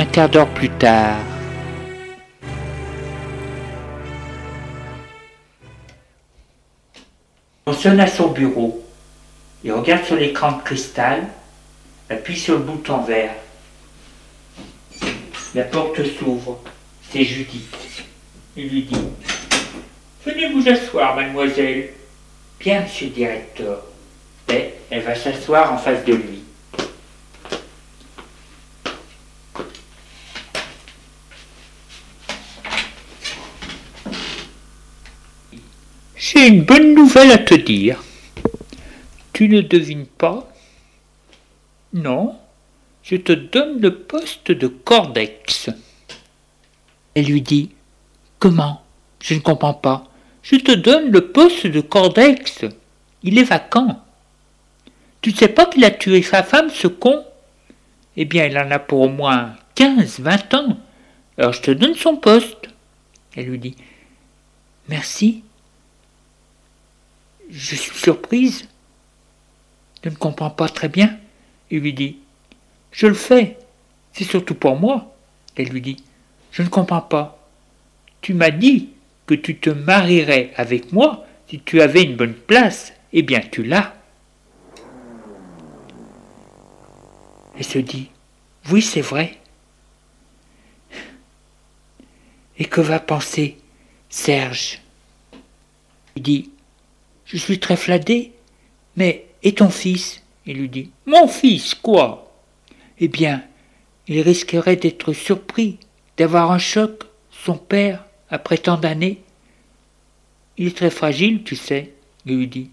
Un 0.01 0.07
quart 0.07 0.30
d'heure 0.30 0.48
plus 0.48 0.70
tard, 0.70 1.18
on 7.66 7.72
sonne 7.74 8.01
à 8.01 8.07
son 8.07 8.28
bureau. 8.28 8.82
Il 9.62 9.72
regarde 9.72 10.03
sur 10.05 10.16
l'écran 10.16 10.53
de 10.53 10.62
cristal, 10.62 11.28
appuie 12.09 12.38
sur 12.38 12.55
le 12.55 12.64
bouton 12.64 13.03
vert. 13.03 13.34
La 15.55 15.64
porte 15.64 16.03
s'ouvre. 16.18 16.62
C'est 17.11 17.24
Judith. 17.24 18.05
Il 18.57 18.68
lui 18.70 18.82
dit 18.84 18.96
Venez 20.24 20.51
vous 20.51 20.66
asseoir, 20.66 21.14
mademoiselle. 21.14 21.90
Bien, 22.59 22.80
monsieur 22.82 23.09
le 23.09 23.12
directeur. 23.12 23.82
Et 24.48 24.70
elle 24.90 25.03
va 25.03 25.14
s'asseoir 25.14 25.74
en 25.74 25.76
face 25.76 26.05
de 26.07 26.14
lui. 26.14 26.39
Une 36.43 36.62
bonne 36.62 36.95
nouvelle 36.95 37.32
à 37.32 37.38
te 37.38 37.53
dire. 37.53 38.03
Tu 39.34 39.47
ne 39.47 39.61
devines 39.61 40.07
pas? 40.07 40.51
Non, 41.93 42.34
je 43.03 43.16
te 43.16 43.32
donne 43.32 43.78
le 43.82 43.95
poste 43.95 44.51
de 44.51 44.66
cordex. 44.66 45.68
Elle 47.14 47.26
lui 47.26 47.43
dit 47.43 47.72
Comment? 48.38 48.82
Je 49.22 49.34
ne 49.34 49.41
comprends 49.41 49.74
pas. 49.74 50.09
Je 50.43 50.57
te 50.57 50.72
donne 50.72 51.11
le 51.11 51.30
poste 51.30 51.66
de 51.66 51.82
cordex. 51.82 52.64
Il 53.22 53.38
est 53.38 53.45
vacant. 53.45 54.03
Tu 55.20 55.32
ne 55.32 55.36
sais 55.36 55.49
pas 55.49 55.66
qu'il 55.66 55.84
a 55.84 55.91
tué 55.91 56.22
sa 56.22 56.43
femme, 56.43 56.70
ce 56.70 56.86
con? 56.86 57.22
Eh 58.16 58.24
bien, 58.24 58.47
il 58.47 58.57
en 58.57 58.70
a 58.70 58.78
pour 58.78 59.01
au 59.03 59.09
moins 59.11 59.57
quinze, 59.74 60.20
vingt 60.20 60.55
ans. 60.55 60.78
Alors 61.36 61.53
je 61.53 61.61
te 61.61 61.70
donne 61.70 61.97
son 61.97 62.16
poste. 62.16 62.70
Elle 63.36 63.45
lui 63.45 63.59
dit 63.59 63.76
Merci. 64.88 65.45
Je 67.61 67.76
suis 67.76 67.98
surprise. 67.98 68.66
Je 70.02 70.08
ne 70.08 70.14
comprends 70.14 70.48
pas 70.48 70.68
très 70.70 70.88
bien. 70.88 71.18
Il 71.70 71.80
lui 71.80 71.92
dit 71.92 72.16
Je 72.90 73.06
le 73.06 73.14
fais. 73.14 73.58
C'est 74.12 74.24
surtout 74.24 74.54
pour 74.54 74.76
moi. 74.76 75.14
Elle 75.56 75.68
lui 75.68 75.82
dit 75.82 76.02
Je 76.52 76.62
ne 76.62 76.68
comprends 76.68 77.02
pas. 77.02 77.46
Tu 78.22 78.32
m'as 78.32 78.50
dit 78.50 78.88
que 79.26 79.34
tu 79.34 79.58
te 79.58 79.68
marierais 79.68 80.52
avec 80.56 80.90
moi 80.92 81.26
si 81.48 81.61
tu 81.61 81.82
avais 81.82 82.02
une 82.02 82.16
bonne 82.16 82.34
place. 82.34 82.94
Eh 83.12 83.20
bien, 83.20 83.40
tu 83.40 83.62
l'as. 83.62 83.94
Elle 87.58 87.64
se 87.64 87.78
dit 87.78 88.08
Oui, 88.70 88.80
c'est 88.80 89.02
vrai. 89.02 89.36
Et 92.56 92.64
que 92.64 92.80
va 92.80 93.00
penser 93.00 93.58
Serge? 94.08 94.80
Il 96.16 96.22
dit 96.22 96.50
je 97.33 97.37
suis 97.37 97.61
très 97.61 97.76
flatté. 97.76 98.33
Mais 98.97 99.26
et 99.43 99.53
ton 99.53 99.70
fils? 99.70 100.22
Il 100.47 100.59
lui 100.59 100.68
dit 100.68 100.91
Mon 101.07 101.28
fils, 101.28 101.74
quoi? 101.74 102.33
Eh 102.99 103.09
bien, 103.09 103.45
il 104.09 104.20
risquerait 104.20 104.76
d'être 104.76 105.12
surpris, 105.12 105.78
d'avoir 106.16 106.51
un 106.51 106.59
choc, 106.59 107.05
son 107.31 107.57
père, 107.57 108.05
après 108.31 108.59
tant 108.59 108.76
d'années. 108.76 109.22
Il 110.59 110.68
est 110.68 110.76
très 110.76 110.91
fragile, 110.91 111.45
tu 111.45 111.57
sais, 111.57 111.93
il 112.26 112.37
lui 112.37 112.49
dit. 112.49 112.70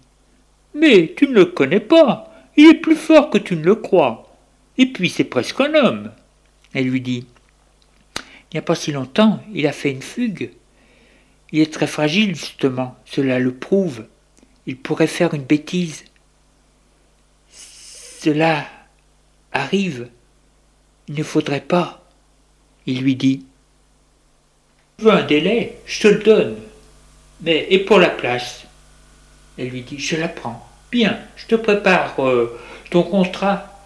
Mais 0.74 1.14
tu 1.16 1.28
ne 1.28 1.34
le 1.34 1.46
connais 1.46 1.80
pas. 1.80 2.32
Il 2.56 2.68
est 2.68 2.74
plus 2.74 2.96
fort 2.96 3.30
que 3.30 3.38
tu 3.38 3.54
ne 3.54 3.64
le 3.64 3.76
crois. 3.76 4.36
Et 4.76 4.86
puis 4.86 5.08
c'est 5.08 5.24
presque 5.24 5.60
un 5.60 5.74
homme. 5.74 6.12
Elle 6.74 6.88
lui 6.88 7.00
dit. 7.00 7.26
Il 8.50 8.54
n'y 8.54 8.58
a 8.58 8.62
pas 8.62 8.74
si 8.74 8.92
longtemps, 8.92 9.40
il 9.54 9.66
a 9.66 9.72
fait 9.72 9.90
une 9.90 10.02
fugue. 10.02 10.50
Il 11.52 11.60
est 11.60 11.72
très 11.72 11.86
fragile, 11.86 12.34
justement, 12.34 12.96
cela 13.04 13.38
le 13.38 13.54
prouve 13.54 14.04
il 14.68 14.76
pourrait 14.76 15.06
faire 15.06 15.32
une 15.32 15.44
bêtise. 15.44 16.04
Cela 17.50 18.66
arrive. 19.50 20.08
Il 21.08 21.14
ne 21.14 21.22
faudrait 21.22 21.62
pas. 21.62 22.04
Il 22.84 23.00
lui 23.00 23.16
dit. 23.16 23.46
Tu 24.98 25.06
veux 25.06 25.12
un 25.12 25.24
délai? 25.24 25.78
Je 25.86 26.02
te 26.02 26.08
le 26.08 26.22
donne. 26.22 26.56
Mais 27.40 27.66
et 27.70 27.78
pour 27.78 27.98
la 27.98 28.10
place? 28.10 28.64
Elle 29.56 29.70
lui 29.70 29.80
dit 29.80 29.98
Je 29.98 30.16
la 30.16 30.28
prends. 30.28 30.68
Bien, 30.92 31.18
je 31.36 31.46
te 31.46 31.54
prépare 31.54 32.22
euh, 32.22 32.60
ton 32.90 33.02
contrat 33.02 33.82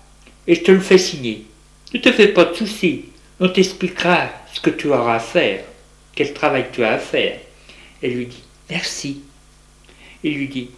et 0.49 0.57
je 0.57 0.63
te 0.63 0.73
le 0.73 0.81
fais 0.81 0.99
signer. 0.99 1.47
Ne 1.95 2.01
te 2.01 2.11
fais 2.11 2.29
pas 2.29 2.47
de 2.47 2.55
soucis. 2.55 3.05
On 3.39 3.49
t'expliquera 3.49 4.31
ce 4.53 4.61
que 4.61 4.71
tu 4.71 4.89
auras 4.89 5.17
à 5.17 5.21
faire, 5.21 5.63
quel 6.17 6.35
travail 6.35 6.67
tu 6.73 6.83
as 6.83 6.95
à 6.95 6.99
faire. 6.99 7.39
Elle 8.03 8.15
lui 8.15 8.27
dit 8.27 8.43
Merci. 8.69 9.23
Il 10.23 10.37
lui 10.37 10.49
dit 10.49 10.71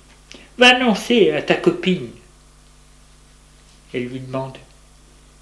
Va 0.59 0.77
annoncer 0.77 1.33
à 1.33 1.43
ta 1.43 1.55
copine. 1.55 2.11
Elle 3.93 4.07
lui 4.07 4.21
demande 4.21 4.57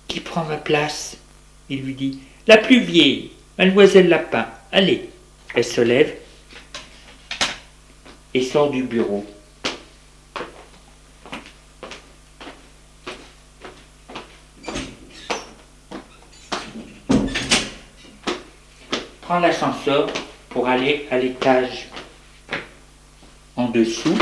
Qui 0.08 0.20
prend 0.20 0.44
ma 0.44 0.56
place? 0.56 1.16
Il 1.68 1.82
lui 1.82 1.94
dit 1.94 2.18
La 2.46 2.58
plus 2.58 2.80
vieille, 2.80 3.30
mademoiselle 3.58 4.08
Lapin. 4.08 4.46
Allez. 4.72 5.08
Elle 5.54 5.64
se 5.64 5.80
lève 5.80 6.14
et 8.34 8.42
sort 8.42 8.70
du 8.70 8.82
bureau. 8.82 9.26
Prend 19.20 19.38
l'ascenseur 19.38 20.10
pour 20.48 20.68
aller 20.68 21.06
à 21.10 21.18
l'étage 21.18 21.88
en 23.62 23.68
dessous. 23.68 24.18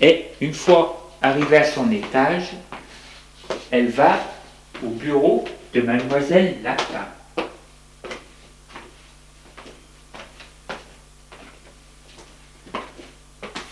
Et 0.00 0.26
une 0.40 0.52
fois 0.52 1.12
arrivée 1.22 1.56
à 1.56 1.64
son 1.64 1.90
étage, 1.90 2.50
elle 3.70 3.88
va 3.88 4.18
au 4.84 4.90
bureau 4.90 5.44
de 5.72 5.80
mademoiselle 5.80 6.58
Lapin. 6.62 7.06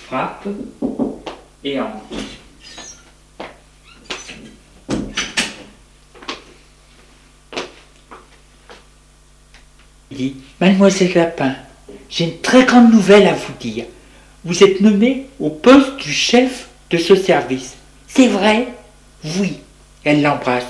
Frappe 0.06 0.48
et 1.62 1.80
entre. 1.80 2.43
Dit 10.14 10.36
Mademoiselle 10.60 11.12
Lapin, 11.14 11.54
j'ai 12.08 12.24
une 12.24 12.40
très 12.40 12.64
grande 12.64 12.92
nouvelle 12.92 13.26
à 13.26 13.34
vous 13.34 13.52
dire. 13.60 13.84
Vous 14.44 14.62
êtes 14.62 14.80
nommé 14.80 15.26
au 15.40 15.50
poste 15.50 15.96
du 15.96 16.12
chef 16.12 16.68
de 16.90 16.98
ce 16.98 17.14
service. 17.16 17.74
C'est 18.06 18.28
vrai? 18.28 18.68
Oui. 19.38 19.58
Elle 20.04 20.22
l'embrasse. 20.22 20.66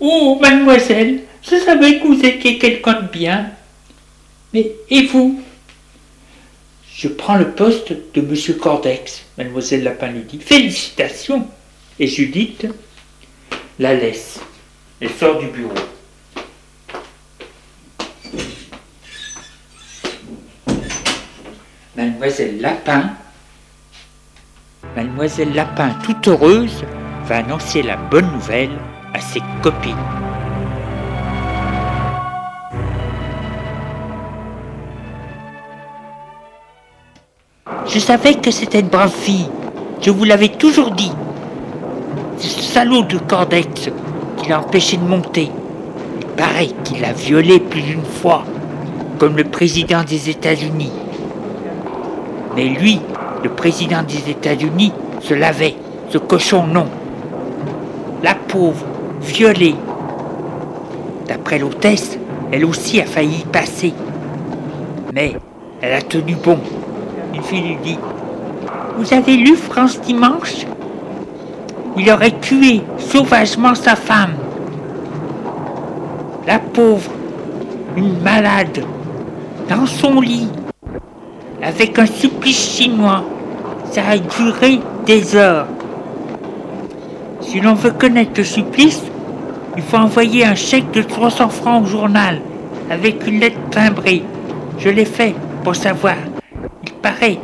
Oh, 0.00 0.38
mademoiselle, 0.40 1.22
je 1.42 1.56
savais 1.56 1.98
que 1.98 2.06
vous 2.06 2.24
étiez 2.24 2.58
quelqu'un 2.58 3.02
de 3.02 3.08
bien. 3.08 3.50
Mais 4.52 4.72
et 4.90 5.06
vous? 5.06 5.40
Je 6.94 7.08
prends 7.08 7.36
le 7.36 7.52
poste 7.52 7.92
de 8.14 8.20
Monsieur 8.20 8.54
Cordex, 8.54 9.22
mademoiselle 9.36 9.84
Lapin 9.84 10.08
lui 10.08 10.22
dit. 10.22 10.40
Félicitations 10.40 11.46
Et 12.00 12.08
Judith 12.08 12.66
la 13.78 13.94
laisse. 13.94 14.40
Elle 15.00 15.10
sort 15.10 15.38
du 15.38 15.46
bureau. 15.46 15.74
Mademoiselle 22.18 22.60
Lapin, 22.60 23.02
Mademoiselle 24.96 25.54
Lapin, 25.54 25.90
toute 26.02 26.26
heureuse, 26.26 26.84
va 27.26 27.36
annoncer 27.36 27.80
la 27.80 27.96
bonne 27.96 28.28
nouvelle 28.32 28.72
à 29.14 29.20
ses 29.20 29.40
copines. 29.62 29.94
Je 37.86 38.00
savais 38.00 38.34
que 38.34 38.50
c'était 38.50 38.80
une 38.80 38.88
brave 38.88 39.14
fille. 39.14 39.48
Je 40.00 40.10
vous 40.10 40.24
l'avais 40.24 40.48
toujours 40.48 40.90
dit. 40.90 41.12
C'est 42.36 42.48
ce 42.48 42.62
salaud 42.62 43.04
de 43.04 43.18
Cordex 43.18 43.90
qui 44.38 44.48
l'a 44.48 44.58
empêché 44.58 44.96
de 44.96 45.04
monter. 45.04 45.50
Il 46.20 46.26
paraît 46.30 46.70
qu'il 46.82 47.00
l'a 47.00 47.12
violée 47.12 47.60
plus 47.60 47.82
d'une 47.82 48.04
fois, 48.04 48.42
comme 49.20 49.36
le 49.36 49.44
président 49.44 50.02
des 50.02 50.30
États-Unis. 50.30 50.90
Mais 52.58 52.70
lui, 52.70 53.00
le 53.44 53.50
président 53.50 54.02
des 54.02 54.32
États-Unis, 54.32 54.92
se 55.20 55.32
lavait, 55.32 55.76
ce 56.10 56.18
cochon 56.18 56.66
non. 56.66 56.86
La 58.20 58.34
pauvre, 58.34 58.84
violée. 59.22 59.76
D'après 61.28 61.60
l'hôtesse, 61.60 62.18
elle 62.50 62.64
aussi 62.64 63.00
a 63.00 63.06
failli 63.06 63.42
y 63.42 63.44
passer. 63.44 63.94
Mais 65.14 65.36
elle 65.80 65.92
a 65.92 66.02
tenu 66.02 66.34
bon. 66.34 66.58
Une 67.32 67.42
fille 67.44 67.62
lui 67.62 67.76
dit 67.80 67.98
Vous 68.96 69.14
avez 69.14 69.36
lu 69.36 69.54
France 69.54 70.00
Dimanche? 70.00 70.66
Il 71.96 72.10
aurait 72.10 72.40
tué 72.40 72.82
sauvagement 72.98 73.76
sa 73.76 73.94
femme. 73.94 74.34
La 76.44 76.58
pauvre, 76.58 77.08
une 77.96 78.20
malade, 78.20 78.82
dans 79.68 79.86
son 79.86 80.20
lit, 80.20 80.48
avec 81.62 81.98
un 81.98 82.06
supplice 82.06 82.76
chinois. 82.76 83.24
Ça 83.90 84.02
a 84.08 84.18
duré 84.18 84.80
des 85.06 85.34
heures. 85.34 85.66
Si 87.40 87.60
l'on 87.60 87.74
veut 87.74 87.92
connaître 87.92 88.32
le 88.36 88.44
supplice, 88.44 89.02
il 89.76 89.82
faut 89.82 89.96
envoyer 89.96 90.44
un 90.44 90.54
chèque 90.54 90.90
de 90.90 91.02
300 91.02 91.48
francs 91.48 91.84
au 91.84 91.86
journal 91.86 92.40
avec 92.90 93.26
une 93.26 93.40
lettre 93.40 93.58
timbrée. 93.70 94.22
Je 94.78 94.88
l'ai 94.88 95.04
fait 95.04 95.34
pour 95.64 95.74
savoir. 95.74 96.16
Il 96.84 96.92
paraît 96.92 97.38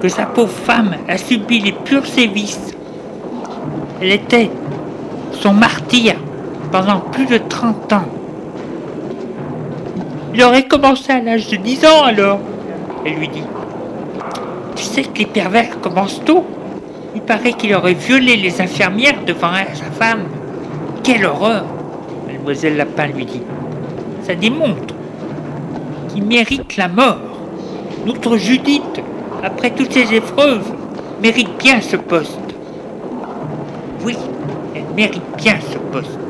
que 0.00 0.08
sa 0.08 0.26
pauvre 0.26 0.50
femme 0.50 0.94
a 1.08 1.18
subi 1.18 1.60
les 1.60 1.72
purs 1.72 2.06
sévices. 2.06 2.74
Elle 4.00 4.12
était 4.12 4.50
son 5.32 5.52
martyr 5.52 6.14
pendant 6.72 7.00
plus 7.00 7.26
de 7.26 7.38
30 7.38 7.92
ans. 7.92 8.19
Il 10.32 10.42
aurait 10.44 10.68
commencé 10.68 11.12
à 11.12 11.20
l'âge 11.20 11.48
de 11.48 11.56
10 11.56 11.86
ans 11.86 12.04
alors. 12.04 12.38
Elle 13.04 13.14
lui 13.14 13.28
dit 13.28 13.42
Tu 14.76 14.84
sais 14.84 15.02
que 15.02 15.18
les 15.18 15.26
pervers 15.26 15.80
commencent 15.80 16.22
tôt. 16.24 16.44
Il 17.14 17.22
paraît 17.22 17.54
qu'il 17.54 17.74
aurait 17.74 17.94
violé 17.94 18.36
les 18.36 18.60
infirmières 18.60 19.24
devant 19.26 19.52
sa 19.74 19.90
femme. 19.90 20.24
Quelle 21.02 21.26
horreur 21.26 21.64
Mademoiselle 22.26 22.76
Lapin 22.76 23.08
lui 23.08 23.26
dit 23.26 23.42
Ça 24.22 24.36
démontre 24.36 24.94
qu'il 26.08 26.24
mérite 26.24 26.76
la 26.76 26.86
mort. 26.86 27.18
Notre 28.06 28.36
Judith, 28.36 29.02
après 29.42 29.70
toutes 29.70 29.92
ces 29.92 30.14
épreuves, 30.14 30.72
mérite 31.20 31.50
bien 31.58 31.80
ce 31.80 31.96
poste. 31.96 32.38
Oui, 34.04 34.16
elle 34.76 34.94
mérite 34.94 35.22
bien 35.36 35.56
ce 35.72 35.78
poste. 35.92 36.29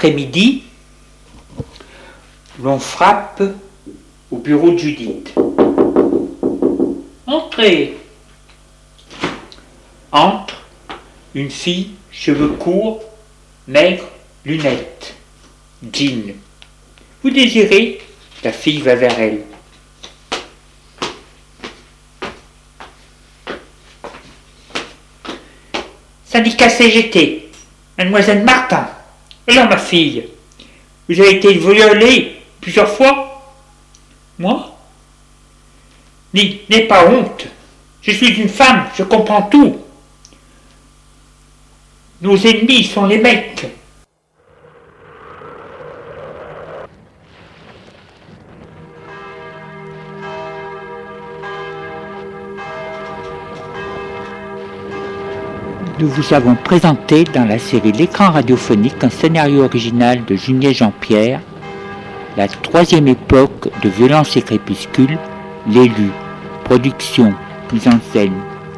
Dans 0.00 0.06
l'après-midi, 0.06 0.62
l'on 2.62 2.78
frappe 2.78 3.42
au 4.30 4.38
bureau 4.38 4.70
de 4.70 4.78
Judith. 4.78 5.34
Entrez. 7.26 7.98
Entre 10.10 10.62
une 11.34 11.50
fille, 11.50 11.90
cheveux 12.10 12.48
courts, 12.48 13.02
maigre, 13.68 14.04
lunettes, 14.46 15.16
jean. 15.92 16.34
Vous 17.22 17.28
désirez 17.28 18.00
La 18.42 18.52
fille 18.52 18.80
va 18.80 18.94
vers 18.94 19.20
elle. 19.20 19.42
Syndicat 26.24 26.70
CGT, 26.70 27.50
mademoiselle 27.98 28.44
Martin. 28.44 28.88
Alors, 29.50 29.68
ma 29.68 29.78
fille, 29.78 30.28
vous 31.08 31.20
avez 31.20 31.36
été 31.36 31.54
violée 31.54 32.36
plusieurs 32.60 32.88
fois 32.88 33.42
Moi? 34.38 34.78
N'aie 36.32 36.86
pas 36.88 37.08
honte. 37.08 37.48
Je 38.00 38.12
suis 38.12 38.40
une 38.40 38.48
femme, 38.48 38.86
je 38.96 39.02
comprends 39.02 39.42
tout. 39.42 39.76
Nos 42.22 42.36
ennemis 42.36 42.84
sont 42.84 43.06
les 43.06 43.18
mecs. 43.18 43.66
Nous 56.00 56.08
vous 56.08 56.32
avons 56.32 56.54
présenté 56.54 57.24
dans 57.24 57.44
la 57.44 57.58
série 57.58 57.92
L'écran 57.92 58.30
radiophonique 58.30 59.04
un 59.04 59.10
scénario 59.10 59.64
original 59.64 60.24
de 60.24 60.34
Junier 60.34 60.72
Jean-Pierre, 60.72 61.40
la 62.38 62.48
troisième 62.48 63.06
époque 63.06 63.68
de 63.82 63.90
Violence 63.90 64.34
et 64.38 64.40
Crépuscule, 64.40 65.18
l'élu, 65.68 66.10
production, 66.64 67.34
mise 67.70 67.86
en 67.86 68.00
scène, 68.12 68.32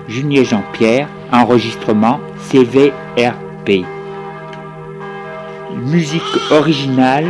Junier 0.09 0.45
Jean-Pierre, 0.45 1.07
enregistrement 1.33 2.19
CVRP. 2.51 3.87
Musique 5.87 6.23
originale 6.51 7.29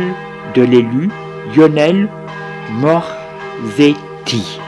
de 0.55 0.63
l'élu, 0.63 1.09
Lionel 1.55 2.09
Morzetti. 2.81 4.62